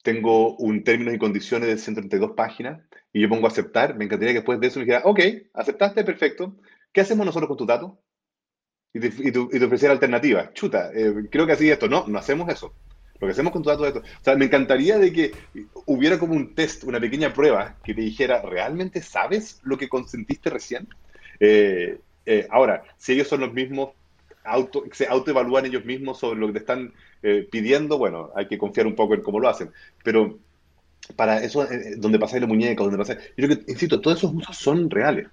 [0.01, 2.81] tengo un términos y condiciones de 132 páginas
[3.13, 5.19] y yo pongo aceptar, me encantaría que después de eso me dijera, ok,
[5.53, 6.57] aceptaste, perfecto.
[6.91, 7.93] ¿Qué hacemos nosotros con tus datos?
[8.93, 10.53] Y te, y te, ofreciera alternativas.
[10.53, 11.87] Chuta, eh, creo que así esto.
[11.87, 12.73] No, no hacemos eso.
[13.19, 14.07] Lo que hacemos con tus datos es esto.
[14.19, 15.31] O sea, me encantaría de que
[15.85, 20.49] hubiera como un test, una pequeña prueba que te dijera, ¿realmente sabes lo que consentiste
[20.49, 20.87] recién?
[21.39, 23.89] Eh, eh, ahora, si ellos son los mismos
[24.45, 28.57] auto, se autoevalúan ellos mismos sobre lo que te están eh, pidiendo, bueno, hay que
[28.57, 29.71] confiar un poco en cómo lo hacen.
[30.03, 30.37] Pero
[31.15, 33.19] para eso, eh, donde pasáis la muñeca, donde pasáis...
[33.35, 35.27] Yo creo que, insisto, todos esos usos son reales.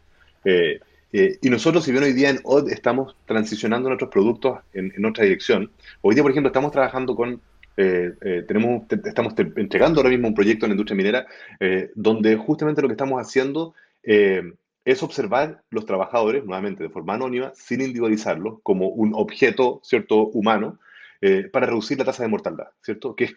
[0.45, 0.81] Eh,
[1.13, 5.25] y nosotros, si bien hoy día en OD estamos transicionando nuestros productos en, en otra
[5.25, 5.71] dirección,
[6.01, 7.41] hoy día, por ejemplo, estamos trabajando con
[7.75, 11.27] tenemos, estamos entregando ahora mismo un proyecto en la industria minera
[11.95, 13.75] donde justamente lo que estamos haciendo
[14.85, 20.79] es observar los trabajadores, nuevamente de forma anónima, sin individualizarlos, como un objeto, ¿cierto?, humano,
[21.21, 23.15] eh, para reducir la tasa de mortalidad, ¿cierto?
[23.15, 23.35] Que es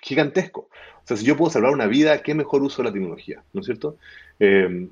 [0.00, 0.68] gigantesco.
[0.70, 3.60] O sea, si yo puedo salvar una vida, ¿qué mejor uso de la tecnología, ¿no
[3.60, 3.96] es cierto?
[4.38, 4.88] Eh,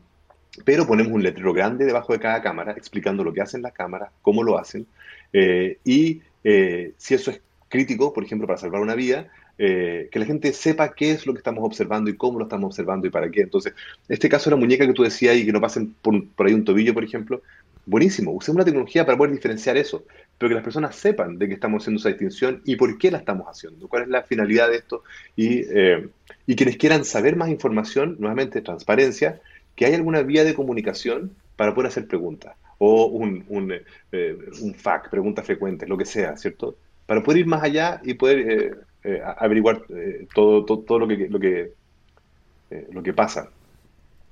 [0.64, 4.10] pero ponemos un letrero grande debajo de cada cámara explicando lo que hacen las cámaras,
[4.22, 4.86] cómo lo hacen,
[5.32, 9.30] eh, y si eso es crítico, por ejemplo, para salvar una vida,
[9.64, 12.66] eh, que la gente sepa qué es lo que estamos observando y cómo lo estamos
[12.66, 13.42] observando y para qué.
[13.42, 13.74] Entonces,
[14.08, 16.64] este caso de la muñeca que tú decías y que no pasen por, ahí un
[16.64, 17.42] tobillo, por ejemplo,
[17.86, 18.32] buenísimo.
[18.32, 20.02] Usemos la tecnología para poder diferenciar eso,
[20.36, 23.18] pero que las personas sepan de qué estamos haciendo esa distinción y por qué la
[23.18, 25.04] estamos haciendo, cuál es la finalidad de esto.
[25.36, 26.08] Y, eh,
[26.44, 29.40] y quienes quieran saber más información, nuevamente, transparencia,
[29.76, 33.72] que hay alguna vía de comunicación para poder hacer preguntas o un, un,
[34.10, 36.76] eh, un FAQ, preguntas frecuentes, lo que sea, ¿cierto?
[37.06, 41.40] Para poder ir más allá y poder eh, averiguar eh, todo, todo, lo que, lo,
[41.40, 41.72] que,
[42.70, 43.50] eh, lo que pasa,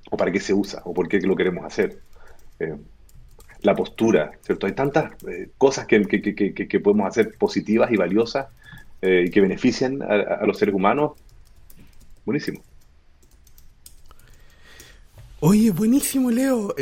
[0.09, 1.99] o para qué se usa, o por qué lo queremos hacer.
[3.62, 4.66] la postura, ¿cierto?
[4.66, 5.12] Hay tantas
[5.59, 8.47] cosas que, que, podemos hacer positivas y valiosas
[9.03, 11.12] y que benefician a, los seres humanos.
[12.25, 12.62] Buenísimo.
[15.41, 16.75] Oye, buenísimo, Leo.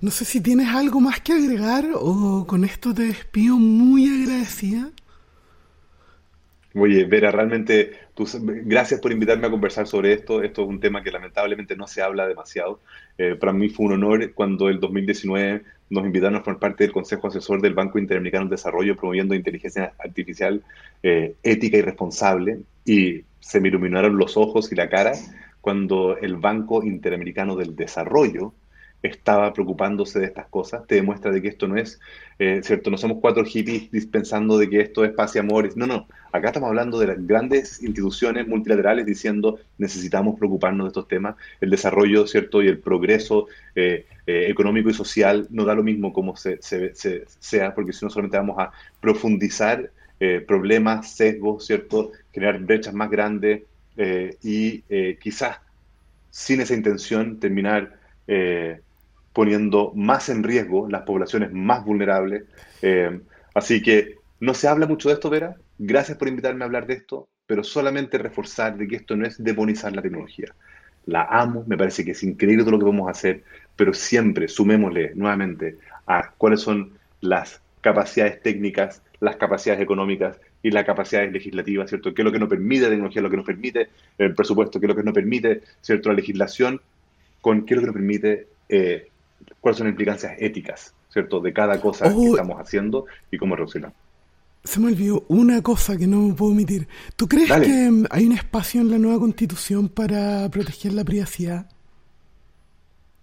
[0.00, 4.90] no sé si tienes algo más que agregar o con esto te despido muy agradecida.
[6.76, 7.92] Oye, Vera, realmente
[8.64, 10.42] gracias por invitarme a conversar sobre esto.
[10.42, 12.80] Esto es un tema que lamentablemente no se habla demasiado.
[13.16, 16.92] Eh, para mí fue un honor cuando el 2019 nos invitaron a formar parte del
[16.92, 20.64] Consejo Asesor del Banco Interamericano de Desarrollo promoviendo inteligencia artificial
[21.04, 22.58] eh, ética y responsable.
[22.84, 25.12] Y se me iluminaron los ojos y la cara
[25.60, 28.52] cuando el Banco Interamericano del Desarrollo
[29.04, 32.00] estaba preocupándose de estas cosas, te demuestra de que esto no es,
[32.38, 32.90] eh, ¿cierto?
[32.90, 35.76] No somos cuatro hippies dispensando de que esto es paz y amores.
[35.76, 36.08] No, no.
[36.32, 41.36] Acá estamos hablando de las grandes instituciones multilaterales diciendo necesitamos preocuparnos de estos temas.
[41.60, 42.62] El desarrollo, ¿cierto?
[42.62, 47.74] Y el progreso eh, eh, económico y social no da lo mismo como se, sea,
[47.74, 49.90] porque si no solamente vamos a profundizar
[50.46, 52.12] problemas, sesgos, ¿cierto?
[52.32, 53.64] Crear brechas más grandes
[54.42, 54.80] y
[55.20, 55.58] quizás
[56.30, 57.98] sin esa intención terminar
[59.34, 62.44] poniendo más en riesgo las poblaciones más vulnerables.
[62.80, 63.20] Eh,
[63.52, 65.56] así que no se habla mucho de esto, Vera.
[65.78, 69.42] Gracias por invitarme a hablar de esto, pero solamente reforzar de que esto no es
[69.42, 70.54] demonizar la tecnología.
[71.06, 73.42] La amo, me parece que es increíble todo lo que podemos hacer,
[73.76, 80.84] pero siempre sumémosle nuevamente a cuáles son las capacidades técnicas, las capacidades económicas y las
[80.84, 82.14] capacidades legislativas, ¿cierto?
[82.14, 84.86] ¿Qué es lo que nos permite la tecnología, lo que nos permite el presupuesto, qué
[84.86, 86.08] es lo que nos permite, ¿cierto?
[86.08, 86.80] La legislación,
[87.40, 89.08] con qué es lo que nos permite eh,
[89.60, 91.40] cuáles son las implicancias éticas, ¿cierto?
[91.40, 93.92] De cada cosa que estamos haciendo y cómo reducirla.
[94.64, 96.88] Se me olvidó una cosa que no puedo omitir.
[97.16, 101.68] ¿Tú crees que hay un espacio en la nueva constitución para proteger la privacidad?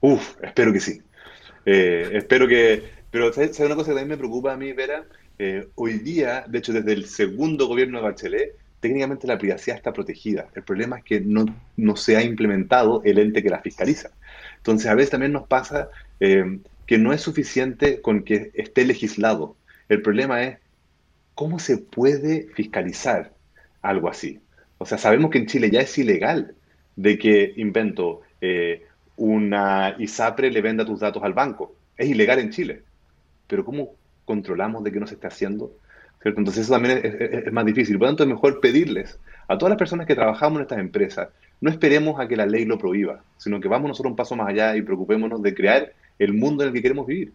[0.02, 1.02] Uf, espero que sí.
[1.66, 3.02] Eh, espero que...
[3.10, 5.04] Pero ¿sabes una cosa que también me preocupa a mí, Vera?
[5.38, 9.92] Eh, hoy día, de hecho, desde el segundo gobierno de Bachelet, técnicamente la privacidad está
[9.92, 10.48] protegida.
[10.54, 11.46] El problema es que no,
[11.78, 14.12] no se ha implementado el ente que la fiscaliza.
[14.58, 15.90] Entonces, a veces también nos pasa
[16.22, 19.58] eh, que no es suficiente con que esté legislado.
[19.90, 20.60] El problema es
[21.36, 23.34] cómo se puede fiscalizar
[23.82, 24.40] algo así.
[24.78, 26.56] O sea, sabemos que en Chile ya es ilegal
[26.96, 28.86] de que, invento, eh,
[29.18, 31.76] una ISAPRE le venda tus datos al banco.
[31.98, 32.84] Es ilegal en Chile.
[33.48, 35.74] Pero ¿cómo controlamos de qué no se está haciendo,
[36.22, 36.40] ¿cierto?
[36.40, 37.98] Entonces eso también es, es más difícil.
[37.98, 41.30] Por lo tanto, es mejor pedirles a todas las personas que trabajamos en estas empresas,
[41.60, 44.48] no esperemos a que la ley lo prohíba, sino que vamos nosotros un paso más
[44.48, 45.94] allá y preocupémonos de crear
[46.24, 47.34] el mundo en el que queremos vivir.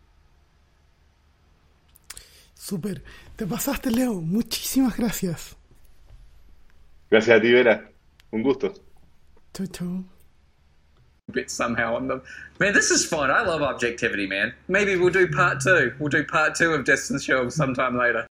[2.54, 3.02] Súper.
[3.36, 4.14] Te pasaste, Leo.
[4.20, 5.56] Muchísimas gracias.
[7.10, 7.90] Gracias a ti, Vera.
[8.30, 8.72] Un gusto.
[9.52, 10.04] Chau, chau.
[11.32, 12.22] bit somehow on them.
[12.60, 13.32] Man, this is fun.
[13.32, 14.54] I love objectivity, man.
[14.68, 15.92] Maybe we'll do part two.
[15.98, 18.24] We'll do part two of Distance Show sometime later.